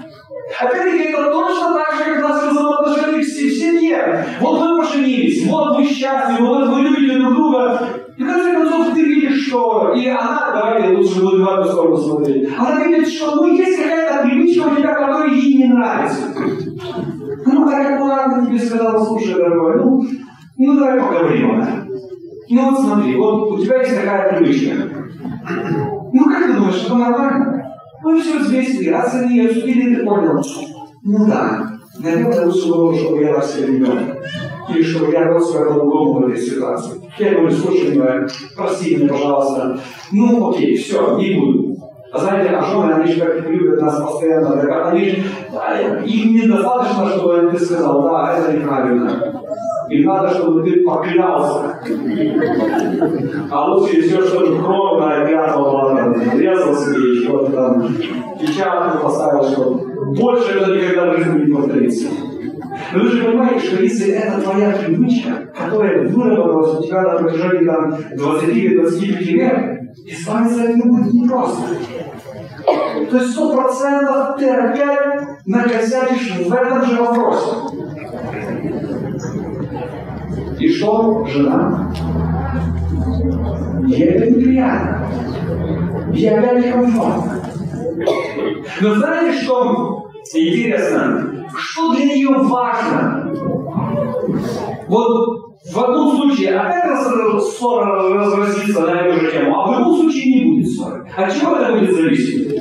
Опять-таки, 0.60 1.04
это 1.10 1.30
точно 1.30 1.74
так 1.74 1.94
же, 1.96 2.14
как 2.14 2.28
нас 2.28 2.44
взаимоотношения 2.44 3.18
в 3.18 3.24
семье. 3.24 4.26
Вот 4.40 4.60
вы 4.60 4.78
поженились, 4.78 5.46
вот 5.48 5.76
вы 5.76 5.84
счастливы, 5.84 6.46
вот 6.46 6.68
вы 6.68 6.80
любите 6.82 7.18
друг 7.18 7.34
друга. 7.34 7.80
И 8.16 8.22
в 8.22 8.26
конце 8.26 8.52
концов 8.52 8.94
ты 8.94 9.02
видишь, 9.02 9.48
что 9.48 9.92
и 9.94 10.06
она, 10.06 10.52
давайте 10.54 10.96
лучше 10.96 11.20
будем 11.20 11.44
в 11.44 11.48
одну 11.48 11.64
сторону 11.64 11.96
смотреть, 11.96 12.48
она 12.56 12.84
видит, 12.84 13.08
что 13.08 13.34
ну, 13.36 13.52
есть 13.54 13.82
какая-то 13.82 14.26
привычка 14.26 14.68
у 14.68 14.76
тебя, 14.76 14.94
которая 14.94 15.30
ей 15.30 15.58
не 15.58 15.74
нравится. 15.74 16.32
Ну, 17.44 17.68
так 17.68 17.90
аккуратно 17.90 18.46
тебе 18.46 18.58
сказала, 18.58 19.04
слушай, 19.04 19.34
дорогой, 19.34 19.76
ну, 19.76 20.02
ну 20.56 20.74
давай 20.78 21.00
поговорим 21.00 21.50
об 21.50 21.62
этом. 21.62 21.88
Ну 22.48 22.70
вот 22.70 22.80
смотри, 22.80 23.16
вот 23.16 23.52
у 23.52 23.58
тебя 23.58 23.82
есть 23.82 23.96
такая 23.96 24.38
привычка. 24.38 24.74
Ну 26.12 26.24
как 26.24 26.46
ты 26.46 26.52
думаешь, 26.52 26.84
это 26.84 26.94
нормально? 26.94 27.55
Мы 28.06 28.20
все 28.20 28.38
взвесили, 28.38 28.90
оценили, 28.90 29.48
обсудили, 29.48 29.96
ты 29.96 30.04
понял. 30.04 30.40
Ну 31.02 31.26
да, 31.26 31.72
наверное, 31.98 32.46
лучше 32.46 32.68
было, 32.68 32.94
чтобы 32.94 33.24
я 33.24 33.34
так 33.34 33.44
себя 33.44 33.66
не 33.66 33.78
вел. 33.80 33.98
Или 34.68 34.82
чтобы 34.84 35.10
я 35.10 35.24
себя 35.40 35.64
по-другому 35.64 36.20
в 36.20 36.28
этой 36.28 36.40
ситуации. 36.40 37.00
Я 37.18 37.32
говорю, 37.32 37.50
слушай, 37.50 37.96
ну, 37.96 38.04
прости 38.56 38.94
меня, 38.94 39.08
пожалуйста. 39.08 39.80
Ну, 40.12 40.50
окей, 40.50 40.76
все, 40.76 41.18
не 41.18 41.34
буду. 41.34 41.76
А 42.12 42.18
знаете, 42.20 42.50
а 42.50 42.64
жены, 42.64 42.92
они 42.92 43.12
же 43.12 43.20
как 43.20 43.48
любят 43.48 43.82
нас 43.82 44.00
постоянно, 44.00 44.56
так, 44.56 44.92
они 44.92 45.10
же, 45.10 45.24
да, 45.52 46.00
им 46.04 46.32
недостаточно, 46.32 47.08
чтобы 47.08 47.50
ты 47.50 47.58
сказал, 47.58 48.02
да, 48.02 48.38
это 48.38 48.56
неправильно. 48.56 49.35
Им 49.88 50.04
надо, 50.04 50.34
чтобы 50.34 50.62
ты 50.62 50.82
поклялся. 50.82 51.78
А 53.50 53.70
лучше 53.70 53.96
еще 53.96 54.22
что-то 54.22 54.56
кровное, 54.62 55.26
пятого, 55.26 56.14
резал 56.34 56.74
себе, 56.74 57.20
еще 57.20 57.46
там, 57.50 57.88
печатку 58.40 59.04
поставил, 59.04 59.44
что 59.44 59.80
больше 60.16 60.58
это 60.58 60.74
никогда 60.74 61.12
в 61.12 61.16
жизни 61.18 61.44
не 61.44 61.54
повторится. 61.54 62.08
Но 62.92 63.02
вы 63.02 63.08
же 63.08 63.24
понимаете, 63.24 63.66
что 63.66 63.82
если 63.82 64.12
это 64.12 64.40
твоя 64.40 64.70
привычка, 64.72 65.50
которая 65.56 66.08
выработалась 66.08 66.78
у 66.78 66.82
тебя 66.82 67.02
на 67.02 67.18
протяжении 67.18 67.66
там, 67.66 67.94
20-25 68.16 69.22
лет, 69.24 69.80
избавиться 70.04 70.62
от 70.62 70.76
нее 70.76 70.84
будет 70.84 71.12
непросто. 71.12 71.62
То 73.10 73.16
есть 73.16 73.32
сто 73.32 73.54
процентов 73.54 74.36
ты 74.38 74.48
опять 74.50 75.20
накосячишь 75.46 76.36
в 76.44 76.52
этом 76.52 76.84
же 76.84 77.00
вопросе. 77.00 77.65
И 80.66 80.68
что, 80.68 81.24
жена? 81.24 81.92
Ей 83.86 84.02
это 84.02 84.30
неприятно. 84.32 85.06
Ей 86.12 86.30
опять 86.30 86.66
некомфортно. 86.66 87.40
Но 88.80 88.94
знаете, 88.96 89.44
что 89.44 90.10
интересно? 90.34 91.46
Что 91.56 91.94
для 91.94 92.04
нее 92.06 92.30
важно? 92.30 93.32
Вот 94.88 95.36
в 95.72 95.78
одном 95.78 96.16
случае 96.16 96.58
опять 96.58 96.84
раз 96.84 97.56
ссора 97.56 98.12
разразится 98.12 98.80
на 98.80 99.02
эту 99.02 99.20
же 99.20 99.30
тему, 99.30 99.54
а 99.54 99.68
в 99.68 99.76
другом 99.76 100.00
случае 100.00 100.34
не 100.34 100.50
будет 100.50 100.68
ссоры. 100.68 101.08
От 101.16 101.32
чего 101.32 101.56
это 101.58 101.74
будет 101.74 101.94
зависеть? 101.94 102.56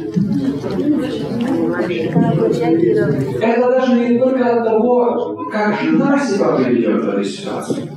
Это 3.41 3.69
даже 3.69 3.93
не 3.95 4.19
только 4.19 4.59
от 4.59 4.63
того, 4.63 5.34
как 5.55 5.79
жена 5.81 6.19
себя 6.19 6.49
поведет 6.49 7.01
в 7.01 7.09
этой 7.09 7.23
ситуации, 7.23 7.89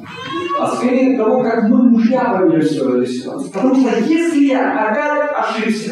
а 0.60 0.68
скорее 0.68 1.18
того, 1.18 1.42
как 1.42 1.64
мы, 1.64 1.90
мужья, 1.90 2.36
поведем 2.38 2.62
себя 2.62 2.84
в 2.84 2.94
этой 2.94 3.08
ситуации. 3.08 3.50
Потому 3.50 3.74
что 3.74 3.98
если 3.98 4.44
я 4.44 4.90
опять 4.90 5.30
ошибся, 5.36 5.90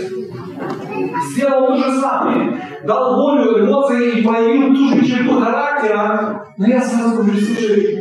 сделал 1.33 1.67
то 1.67 1.77
же 1.77 2.01
самое, 2.01 2.61
дал 2.85 3.17
волю 3.17 3.65
эмоции 3.65 4.21
и 4.21 4.27
проявил 4.27 4.75
ту 4.75 4.89
же 4.89 5.07
черту 5.07 5.41
характера, 5.41 6.47
но 6.57 6.67
я 6.67 6.81
сразу 6.81 7.17
говорю, 7.17 7.39
слушай, 7.41 8.01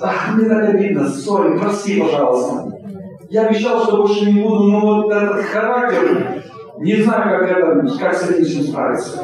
ах, 0.00 0.34
мне 0.34 0.48
так 0.48 0.70
обидно, 0.70 1.06
сори, 1.08 1.58
прости, 1.58 2.00
пожалуйста. 2.00 2.72
Я 3.28 3.42
обещал, 3.46 3.82
что 3.82 3.98
больше 3.98 4.30
не 4.30 4.42
буду, 4.42 4.64
но 4.64 4.80
вот 4.80 5.12
этот 5.12 5.44
характер, 5.44 6.42
не 6.78 7.02
знаю, 7.02 7.40
как, 7.40 7.50
это, 7.50 7.98
как 7.98 8.14
с 8.14 8.30
этим 8.30 8.62
справиться. 8.62 9.20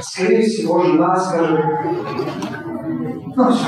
Скорее 0.00 0.42
всего, 0.42 0.82
жена 0.82 1.16
скажет, 1.16 1.60
ну 3.36 3.52
все. 3.52 3.66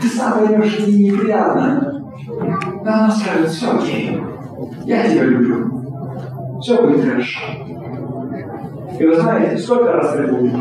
Ты 0.00 0.08
сам 0.08 0.46
поймешь, 0.46 0.72
что 0.72 0.86
мне 0.86 1.10
неприятно. 1.10 2.02
Но 2.84 2.92
она 2.92 3.10
скажет, 3.10 3.50
все 3.50 3.70
окей. 3.70 4.20
Я 4.84 5.08
тебя 5.08 5.24
люблю. 5.24 6.60
Все 6.60 6.80
будет 6.82 7.04
хорошо. 7.04 7.40
И 8.98 9.04
вы 9.04 9.14
знаете, 9.14 9.56
сколько 9.56 9.92
раз 9.92 10.14
это 10.14 10.32
будет? 10.34 10.52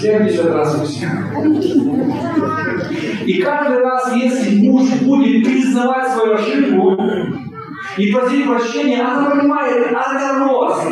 70 0.00 0.46
раз 0.52 0.82
и 0.82 0.86
все. 0.86 1.06
И 3.24 3.40
каждый 3.40 3.78
раз, 3.78 4.14
если 4.14 4.68
муж 4.68 4.90
будет 5.02 5.44
признавать 5.44 6.12
свою 6.12 6.34
ошибку 6.34 6.96
и 7.96 8.12
просить 8.12 8.46
прощения, 8.46 9.02
она 9.02 9.30
понимает, 9.30 9.92
рост. 10.40 10.82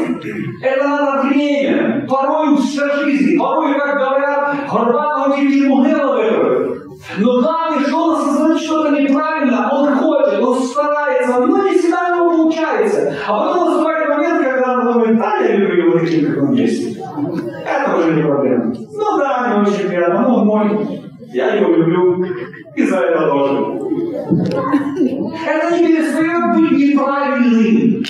Это 0.62 0.88
надо 0.88 1.28
время, 1.28 2.06
порой 2.08 2.56
вся 2.56 2.88
жизнь, 2.96 3.38
порой, 3.38 3.74
как 3.74 3.98
говорят, 3.98 4.68
тільки 5.36 5.68
могила 5.68 6.22
вибрали. 6.22 6.80
Но 7.18 7.40
главное, 7.40 7.80
что 7.86 8.04
он 8.04 8.14
осознает 8.14 8.60
что-то 8.60 8.90
неправильно, 8.90 9.68
он 9.70 9.94
хочет, 9.96 10.42
он 10.42 10.58
старается, 10.62 11.38
но 11.40 11.62
не 11.62 11.78
всегда 11.78 12.08
у 12.08 12.16
него 12.16 12.30
получается. 12.30 13.14
А 13.28 13.38
потом 13.38 13.66
наступает 13.66 14.08
момент, 14.08 14.42
когда 14.42 14.78
он 14.78 14.92
думает, 14.92 15.18
да, 15.18 15.36
я 15.36 15.56
люблю 15.56 15.86
его 15.86 15.98
таким. 15.98 16.24
Это 16.24 17.96
уже 17.96 18.14
не 18.14 18.22
проблема. 18.22 18.74
Ну 18.92 19.18
да, 19.18 19.48
мне 19.48 19.70
очень 19.70 19.88
приятно, 19.88 20.34
он 20.34 20.46
мой, 20.46 21.03
я 21.34 21.54
его 21.56 21.74
люблю, 21.74 22.24
и 22.76 22.82
за 22.82 22.96
это 22.96 23.28
тоже. 23.28 23.80
Это 25.46 25.76
не 25.76 25.86
перестает 25.86 26.56
быть 26.56 26.78
неправильным. 26.78 28.04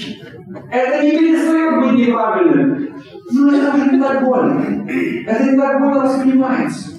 Это 0.71 1.03
не 1.03 1.11
перестает 1.11 1.81
быть 1.81 2.07
неправильным. 2.07 2.95
Но 3.33 3.57
это 3.57 3.91
не 3.91 4.01
так 4.01 4.25
больно. 4.25 4.87
Это 5.27 5.45
не 5.45 5.59
так 5.59 5.81
больно 5.81 6.01
воспринимается. 6.01 6.91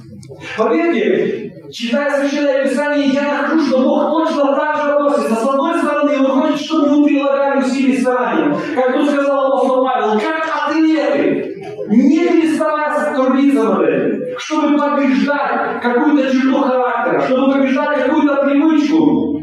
Поверьте, 0.57 1.53
читая 1.71 2.27
Священное 2.27 2.67
Писание, 2.67 3.07
я 3.09 3.23
нахожу, 3.23 3.61
что 3.61 3.83
Бог 3.83 4.25
точно 4.25 4.55
так 4.55 4.83
же 4.83 4.91
относится. 4.93 5.35
С 5.35 5.47
одной 5.47 5.77
стороны, 5.77 6.17
Он 6.17 6.41
хочет, 6.41 6.59
чтобы 6.59 6.89
мы 6.89 7.07
прилагали 7.07 7.59
усилия 7.59 7.99
старания. 7.99 8.57
Как 8.75 8.93
тут 8.93 9.09
сказал 9.09 9.47
апостол 9.47 9.85
Павел, 9.85 10.19
как 10.19 10.69
ответы, 10.69 11.55
не 11.89 12.27
переставая 12.27 12.85
трудиться 13.15 13.63
над 13.63 13.81
этим, 13.81 14.24
чтобы 14.37 14.77
побеждать 14.77 15.81
какую-то 15.81 16.31
черту 16.31 16.61
характера, 16.61 17.21
чтобы 17.21 17.53
побеждать 17.53 18.03
какую-то 18.03 18.45
привычку. 18.45 19.39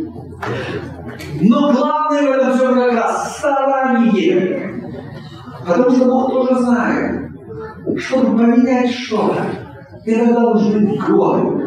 Но 1.40 1.72
главное 1.72 2.22
в 2.22 2.30
этом 2.32 2.52
все 2.54 2.74
как 2.74 2.92
раз 2.92 3.38
старание. 3.38 4.72
Потому 5.66 5.90
что 5.90 6.04
Бог 6.06 6.32
тоже 6.32 6.60
знает, 6.60 7.30
чтобы 7.96 8.36
поменять 8.36 8.90
что-то, 8.90 9.42
иногда 10.04 10.54
быть 10.54 11.00
годы. 11.00 11.62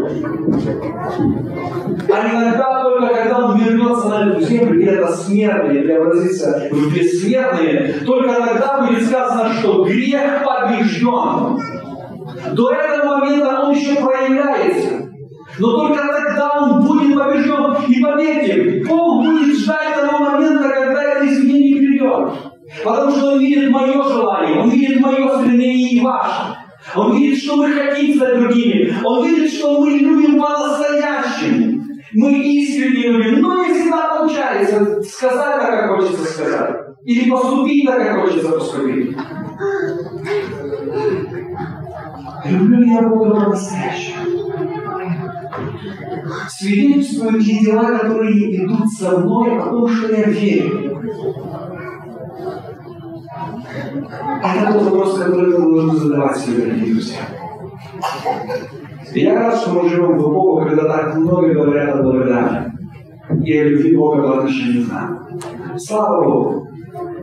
А 2.11 2.29
иногда 2.29 2.83
только 2.83 3.13
когда 3.13 3.45
он 3.45 3.57
вернется 3.57 4.09
на 4.09 4.29
эту 4.29 4.41
землю, 4.41 4.81
и 4.81 4.85
это 4.85 5.07
смертные 5.13 5.83
преобразится 5.83 6.67
в 6.71 6.93
бессмертные, 6.93 7.95
только 8.05 8.33
тогда 8.33 8.85
будет 8.85 9.05
сказано, 9.05 9.53
что 9.53 9.85
грех 9.85 10.43
побежден. 10.43 11.74
До 12.53 12.71
этого 12.71 13.17
момента 13.17 13.61
он 13.61 13.73
еще 13.73 13.95
проявляется. 13.95 15.09
Но 15.57 15.71
только 15.71 16.03
тогда 16.03 16.51
он 16.61 16.85
будет 16.85 17.17
побежден. 17.17 17.75
И 17.87 18.01
поверьте, 18.01 18.83
Бог 18.87 19.23
будет 19.23 19.55
ждать 19.55 19.95
того 19.95 20.17
момента, 20.31 20.69
когда 20.69 21.03
это 21.03 21.27
изменение 21.27 21.77
придет. 21.77 22.29
Потому 22.83 23.11
что 23.11 23.31
Он 23.31 23.39
видит 23.39 23.69
мое 23.69 24.03
желание, 24.03 24.59
Он 24.59 24.69
видит 24.69 24.99
мое 24.99 25.39
стремление 25.39 25.91
и 25.91 26.01
ваше. 26.01 26.55
Он 26.95 27.17
видит, 27.17 27.41
что 27.41 27.55
мы 27.57 27.71
хотим 27.71 28.15
стать 28.15 28.39
другими. 28.39 28.93
Он 29.03 29.25
видит, 29.25 29.51
что 29.51 29.81
мы 29.81 29.91
любим 29.91 30.39
по-настоящему. 30.39 31.83
Мы 32.13 32.31
искренне 32.33 33.07
любим, 33.09 33.41
но 33.41 33.65
не 33.65 33.73
всегда 33.73 34.15
получается 34.15 35.01
сказать 35.03 35.59
так, 35.59 35.69
как 35.69 35.97
хочется 35.97 36.23
сказать. 36.23 36.75
Или 37.03 37.29
поступить 37.29 37.85
так, 37.85 37.97
как 37.97 38.21
хочется 38.21 38.49
поступить. 38.49 39.15
Люблю 42.49 42.79
ли 42.79 42.93
я 42.93 43.01
Бога 43.01 43.31
по-настоящему? 43.31 44.25
Свидетельствуют 46.49 47.43
ли 47.43 47.59
дела, 47.59 47.97
которые 47.97 48.63
идут 48.63 48.87
со 48.91 49.17
мной 49.17 49.57
о 49.57 49.65
том, 49.69 49.87
что 49.87 50.13
я 50.13 50.23
верю? 50.23 51.01
Это 54.43 54.73
тот 54.73 54.83
вопрос, 54.83 55.17
который 55.17 55.57
мы 55.57 55.75
должны 55.75 55.99
задавать 55.99 56.37
себе, 56.37 56.65
дорогие 56.65 56.93
друзья. 56.93 57.19
Я 59.13 59.39
рад, 59.39 59.55
что 59.55 59.71
мы 59.71 59.89
живем 59.89 60.17
в 60.17 60.21
эпоху, 60.21 60.65
когда 60.65 60.83
так 60.83 61.15
много 61.15 61.53
говорят 61.53 61.95
о 61.95 62.03
благодати 62.03 62.71
и 63.43 63.57
о 63.57 63.63
любви 63.63 63.95
Бога 63.95 64.21
по 64.21 64.37
отношению 64.39 64.85
к 64.85 64.91
нам. 64.91 65.29
Слава 65.77 66.23
Богу! 66.23 66.67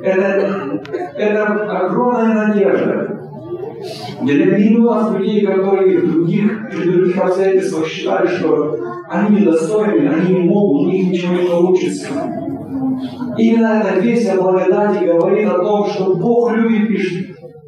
Это, 0.02 0.82
это 1.16 1.46
огромная 1.86 2.48
надежда 2.48 3.11
для 4.22 4.46
миллионов 4.46 5.18
людей, 5.18 5.44
которые 5.44 5.98
в 5.98 6.12
других, 6.12 6.70
при 6.70 6.90
других 6.90 7.18
обстоятельствах 7.18 7.86
считали, 7.86 8.26
что 8.28 8.78
они 9.08 9.40
недостойны, 9.40 10.08
они 10.08 10.34
не 10.34 10.40
могут, 10.48 10.82
у 10.82 10.90
них 10.90 11.10
ничего 11.10 11.34
не 11.34 11.48
получится. 11.48 12.08
Именно 13.36 13.82
эта 13.82 14.00
о 14.00 14.36
благодати 14.36 15.04
говорит 15.04 15.48
о 15.48 15.58
том, 15.58 15.86
что 15.86 16.14
Бог 16.14 16.52
любит 16.52 16.90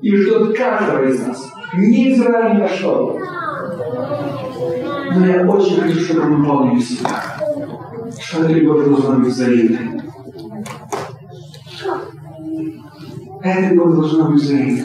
и 0.03 0.17
ждет 0.17 0.57
каждого 0.57 1.05
из 1.05 1.27
нас, 1.27 1.51
невзирая 1.77 2.55
ни 2.55 2.61
на 2.61 2.69
что. 2.69 3.19
Но 5.17 5.27
я 5.27 5.49
очень 5.49 5.81
хочу, 5.81 6.01
чтобы 6.01 6.25
мы 6.25 6.47
помнили 6.47 6.81
себя, 6.81 7.11
что 8.21 8.43
эта 8.43 8.53
любовь 8.53 8.85
должна 8.87 9.17
быть 9.17 9.29
взаимной. 9.29 10.03
Эта 13.43 13.75
любовь 13.75 13.95
должна 13.95 14.25
быть 14.29 14.43
взаимной. 14.43 14.85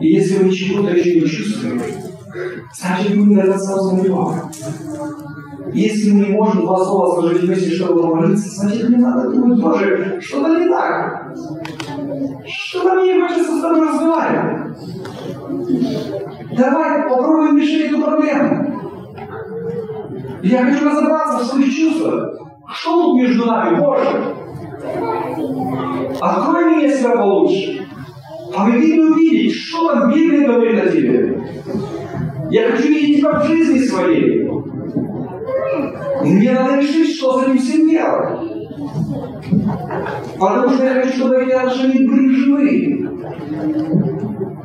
И 0.00 0.06
если 0.06 0.44
мы 0.44 0.50
чего-то 0.50 0.96
еще 0.96 1.20
не 1.20 1.26
чувствуем, 1.26 1.82
значит 2.74 3.16
мы 3.16 3.34
недостаточно 3.34 4.02
любовь. 4.02 4.36
Если 5.72 6.10
мы 6.10 6.26
не 6.26 6.32
можем 6.32 6.62
два 6.62 6.84
слова 6.84 7.20
сложить 7.20 7.42
вместе, 7.42 7.70
чтобы 7.70 8.02
помолиться, 8.02 8.48
значит 8.48 8.88
не 8.88 8.96
надо 8.96 9.30
думать, 9.30 9.60
Боже, 9.60 10.18
что-то 10.20 10.58
не 10.58 10.68
так. 10.68 11.34
Что-то 12.46 12.94
мне 12.94 13.14
не 13.14 13.22
хочется 13.22 13.56
с 13.56 13.60
тобой 13.60 13.88
разговаривать. 13.88 14.76
Давай 16.56 17.08
попробуем 17.08 17.58
решить 17.58 17.90
эту 17.90 18.02
проблему. 18.02 18.80
Я 20.42 20.64
хочу 20.64 20.88
разобраться 20.88 21.44
в 21.44 21.46
своих 21.46 21.72
чувствах. 21.72 22.36
Что 22.72 23.02
тут 23.02 23.20
между 23.20 23.46
нами, 23.46 23.78
Боже? 23.78 24.39
Открой 26.20 26.76
мне 26.76 26.94
себя 26.94 27.16
получше. 27.16 27.86
Помоги 28.54 28.92
мне 28.92 29.10
увидеть, 29.10 29.54
что 29.54 29.92
там 29.92 30.12
Библия 30.12 30.46
говорит 30.46 30.84
о 30.84 30.88
тебе. 30.90 31.40
Я 32.50 32.70
хочу 32.70 32.88
видеть 32.88 33.18
тебя 33.18 33.38
в 33.38 33.46
жизни 33.46 33.78
своей. 33.78 34.50
Мне 36.22 36.52
надо 36.52 36.80
решить, 36.80 37.16
что 37.16 37.40
за 37.40 37.48
ним 37.48 37.58
всем 37.58 37.88
делать. 37.88 38.40
Потому 40.38 40.70
что 40.70 40.84
я 40.84 40.94
хочу, 40.94 41.16
чтобы 41.16 41.42
эти 41.42 41.52
отношения 41.52 42.08
были 42.08 42.34
живые. 42.34 43.08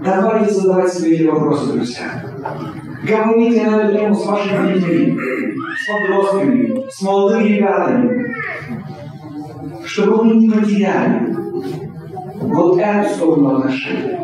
Давайте 0.03 0.53
задавать 0.53 0.93
себе 0.93 1.15
эти 1.15 1.23
вопросы, 1.23 1.71
друзья. 1.71 2.21
Говорите 3.07 3.69
на 3.69 3.81
эту 3.81 3.97
тему 3.97 4.15
с 4.15 4.25
вашими 4.25 4.73
детьми, 4.73 5.17
с 5.79 5.87
подростками, 5.87 6.89
с 6.89 7.01
молодыми 7.01 7.47
ребятами, 7.47 8.35
чтобы 9.85 10.23
мы 10.25 10.35
не 10.35 10.49
потеряли 10.49 11.44
вот 12.41 12.77
эту 12.79 13.09
сторону 13.09 13.57
отношений. 13.57 14.17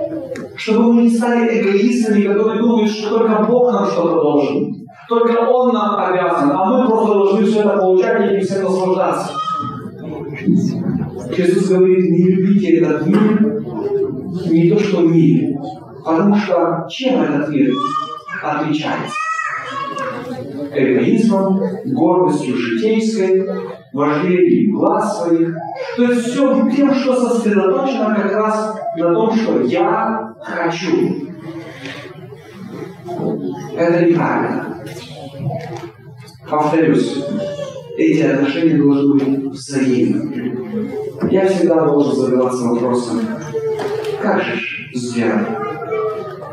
Чтобы 0.56 0.94
мы 0.94 1.04
не 1.04 1.10
стали 1.10 1.60
эгоистами, 1.60 2.24
которые 2.24 2.62
думают, 2.62 2.92
что 2.92 3.18
только 3.18 3.44
Бог 3.44 3.72
нам 3.74 3.86
что-то 3.86 4.22
должен. 4.22 4.76
Только 5.10 5.40
Он 5.40 5.74
нам 5.74 5.96
обязан, 5.98 6.52
а 6.52 6.66
мы 6.66 6.88
просто 6.88 7.14
должны 7.14 7.46
все 7.46 7.62
это 7.62 7.78
получать 7.78 8.32
и 8.32 8.40
всем 8.40 8.64
наслаждаться. 8.64 9.34
Иисус 11.38 11.70
говорит, 11.70 12.12
не 12.12 12.24
любите 12.24 12.78
этот 12.78 13.08
мир, 13.08 13.64
не 14.50 14.70
то, 14.70 14.80
что 14.80 15.02
в 15.02 15.12
мире. 15.12 15.58
Потому 16.04 16.36
что 16.36 16.86
чем 16.90 17.22
этот 17.22 17.50
мир 17.50 17.74
отличается? 18.44 19.16
Эгоизмом, 20.74 21.60
гордостью 21.86 22.56
житейской, 22.56 23.46
вожделением 23.94 24.76
глаз 24.76 25.20
своих. 25.20 25.56
То 25.98 26.04
есть 26.04 26.28
все 26.28 26.70
тем, 26.72 26.94
что 26.94 27.16
сосредоточено 27.16 28.16
как 28.16 28.34
раз 28.34 28.76
на 28.98 29.14
том, 29.14 29.36
что 29.36 29.62
я 29.62 30.34
хочу. 30.42 31.28
Это 33.76 34.06
неправильно. 34.06 34.78
Повторюсь, 36.50 37.24
эти 37.98 38.22
отношения 38.24 38.78
должны 38.78 39.14
быть 39.14 39.54
взаимными. 39.54 41.32
Я 41.32 41.48
всегда 41.48 41.86
должен 41.86 42.16
задаваться 42.16 42.66
вопросом, 42.66 43.22
как 44.22 44.42
же 44.42 44.60
сделать 44.94 45.48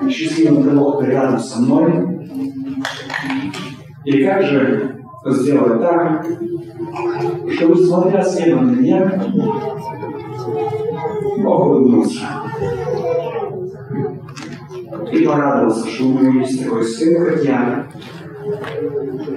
счастливым 0.08 0.62
того, 0.62 0.92
кто 0.92 1.06
рядом 1.06 1.38
со 1.38 1.60
мной, 1.60 2.28
и 4.04 4.24
как 4.24 4.42
же 4.44 4.97
сделать 5.32 5.80
так, 5.80 6.26
чтобы, 7.52 7.76
смотря 7.76 8.22
с 8.22 8.38
неба 8.40 8.60
на 8.60 8.70
меня, 8.70 9.22
Бог 11.38 11.66
улыбнулся 11.66 12.26
и 15.12 15.24
порадовался, 15.24 15.88
что 15.88 16.04
у 16.06 16.18
него 16.18 16.40
есть 16.40 16.64
такой 16.64 16.84
сын, 16.84 17.24
как 17.24 17.44
я, 17.44 17.86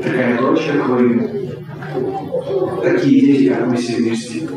такая 0.02 0.40
дочь, 0.40 0.68
как 0.72 0.90
вы, 0.90 1.52
такие 2.84 3.22
дети, 3.22 3.50
как 3.50 3.68
мы 3.68 3.76
все 3.78 3.98
вместе. 3.98 4.48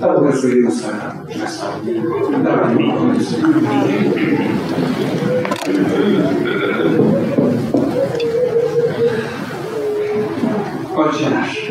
Да 0.00 0.18
благословит 0.18 0.64
нас 0.64 0.82
это. 0.82 1.14
Давай, 2.42 2.76
поклонимся. 2.76 3.36
Отче 10.96 11.28
наш, 11.28 11.70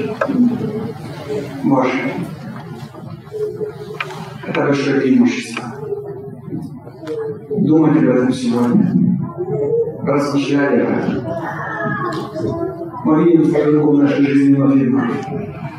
Боже, 1.64 1.92
это 4.46 4.60
большое 4.62 5.00
преимущество. 5.00 5.64
Думать 7.50 7.98
об 7.98 8.10
этом 8.10 8.34
сегодня, 8.34 8.94
размышлять 10.04 10.82
об 10.82 10.90
этом. 10.90 11.24
Мы 13.06 13.24
видим 13.24 13.50
Твою 13.50 13.80
руку 13.80 13.94
в 13.94 14.04
нашей 14.04 14.26
жизни 14.26 14.56
во 14.56 14.70
фильмах, 14.72 15.12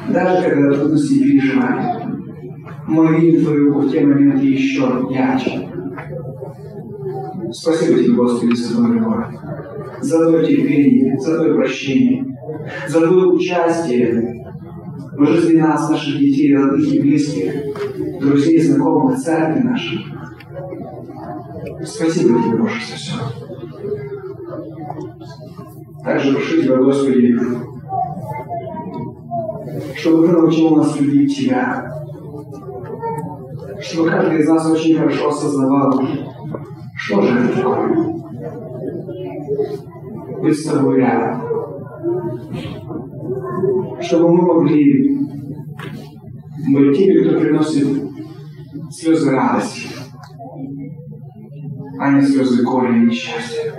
даже 0.08 0.48
когда 0.48 0.74
трудности 0.74 1.12
и 1.12 1.24
переживания. 1.24 2.18
Мы 2.86 3.14
видим 3.16 3.44
Твою 3.44 3.74
руку 3.74 3.80
в 3.80 3.90
те 3.90 4.00
моменты 4.06 4.46
еще 4.46 5.06
ярче. 5.10 5.68
Спасибо 7.52 8.02
Тебе, 8.02 8.14
Господи, 8.14 8.54
за 8.54 8.74
Твою 8.74 8.94
любовь, 8.94 9.26
за 10.04 10.18
Твое 10.18 10.46
терпение, 10.46 11.18
за 11.18 11.36
Твое 11.36 11.54
прощение, 11.54 12.24
за 12.88 13.00
Твое 13.00 13.26
участие 13.26 14.44
в 15.16 15.26
жизни 15.26 15.60
нас, 15.60 15.88
наших 15.88 16.18
детей, 16.18 16.56
родных 16.56 16.92
и 16.92 17.00
близких, 17.00 17.52
друзей, 18.20 18.60
знакомых, 18.60 19.18
церкви 19.18 19.60
наших. 19.60 20.00
Спасибо 21.84 22.42
тебе, 22.42 22.56
Боже, 22.56 22.80
за 22.90 22.96
все. 22.96 23.12
Также 26.04 26.34
прошу 26.34 26.62
Тебя, 26.62 26.76
Господи, 26.76 27.38
чтобы 29.96 30.26
Ты 30.26 30.32
научил 30.32 30.76
нас 30.76 31.00
любить 31.00 31.36
Тебя, 31.36 31.90
чтобы 33.80 34.10
каждый 34.10 34.40
из 34.40 34.48
нас 34.48 34.70
очень 34.70 34.96
хорошо 34.96 35.28
осознавал, 35.28 36.02
что 36.96 37.22
же 37.22 37.38
это 37.38 37.56
такое. 37.56 38.13
Быть 40.44 40.60
с 40.60 40.64
тобой 40.64 40.98
рядом. 40.98 41.40
Чтобы 44.02 44.28
мы 44.28 44.42
могли 44.42 45.18
быть 46.68 46.98
теми, 46.98 47.24
кто 47.24 47.40
приносит 47.40 47.86
слезы 48.90 49.30
радости, 49.30 49.88
а 51.98 52.12
не 52.12 52.20
слезы 52.20 52.62
горя 52.62 52.94
и 52.94 53.06
несчастья. 53.06 53.72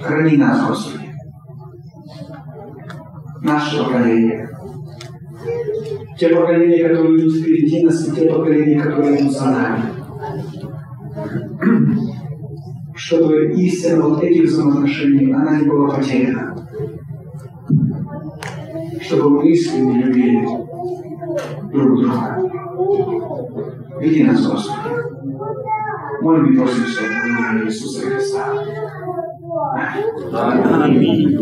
Храни 0.00 0.36
нас, 0.36 0.68
Господи. 0.68 1.10
Наше 3.40 3.82
поколение. 3.82 4.48
Те 6.16 6.28
поколения, 6.28 6.88
которые 6.88 7.18
идут 7.18 7.34
впереди 7.34 7.84
нас, 7.84 8.06
и 8.06 8.12
те 8.14 8.30
поколения, 8.30 8.80
которые 8.80 9.22
идут 9.22 9.32
за 9.32 9.46
нами. 9.46 9.82
Чтобы 13.12 13.52
истина 13.52 14.08
вот 14.08 14.24
этих 14.24 14.44
взаимоотношений, 14.44 15.34
она 15.34 15.58
не 15.58 15.68
была 15.68 15.94
потеряна. 15.94 16.56
Чтобы 19.02 19.28
мы 19.28 19.50
искренне 19.50 20.02
любили 20.02 20.48
друг 21.70 22.00
друга. 22.00 22.40
Веди 24.00 24.24
нас, 24.24 24.46
Господи. 24.46 24.94
Молим 26.22 26.54
и 26.54 26.56
просим 26.56 26.84
все 26.84 27.02
в 27.02 27.10
имени 27.26 27.66
Иисуса 27.66 28.00
Христа. 28.06 28.46
Аминь. 30.82 31.38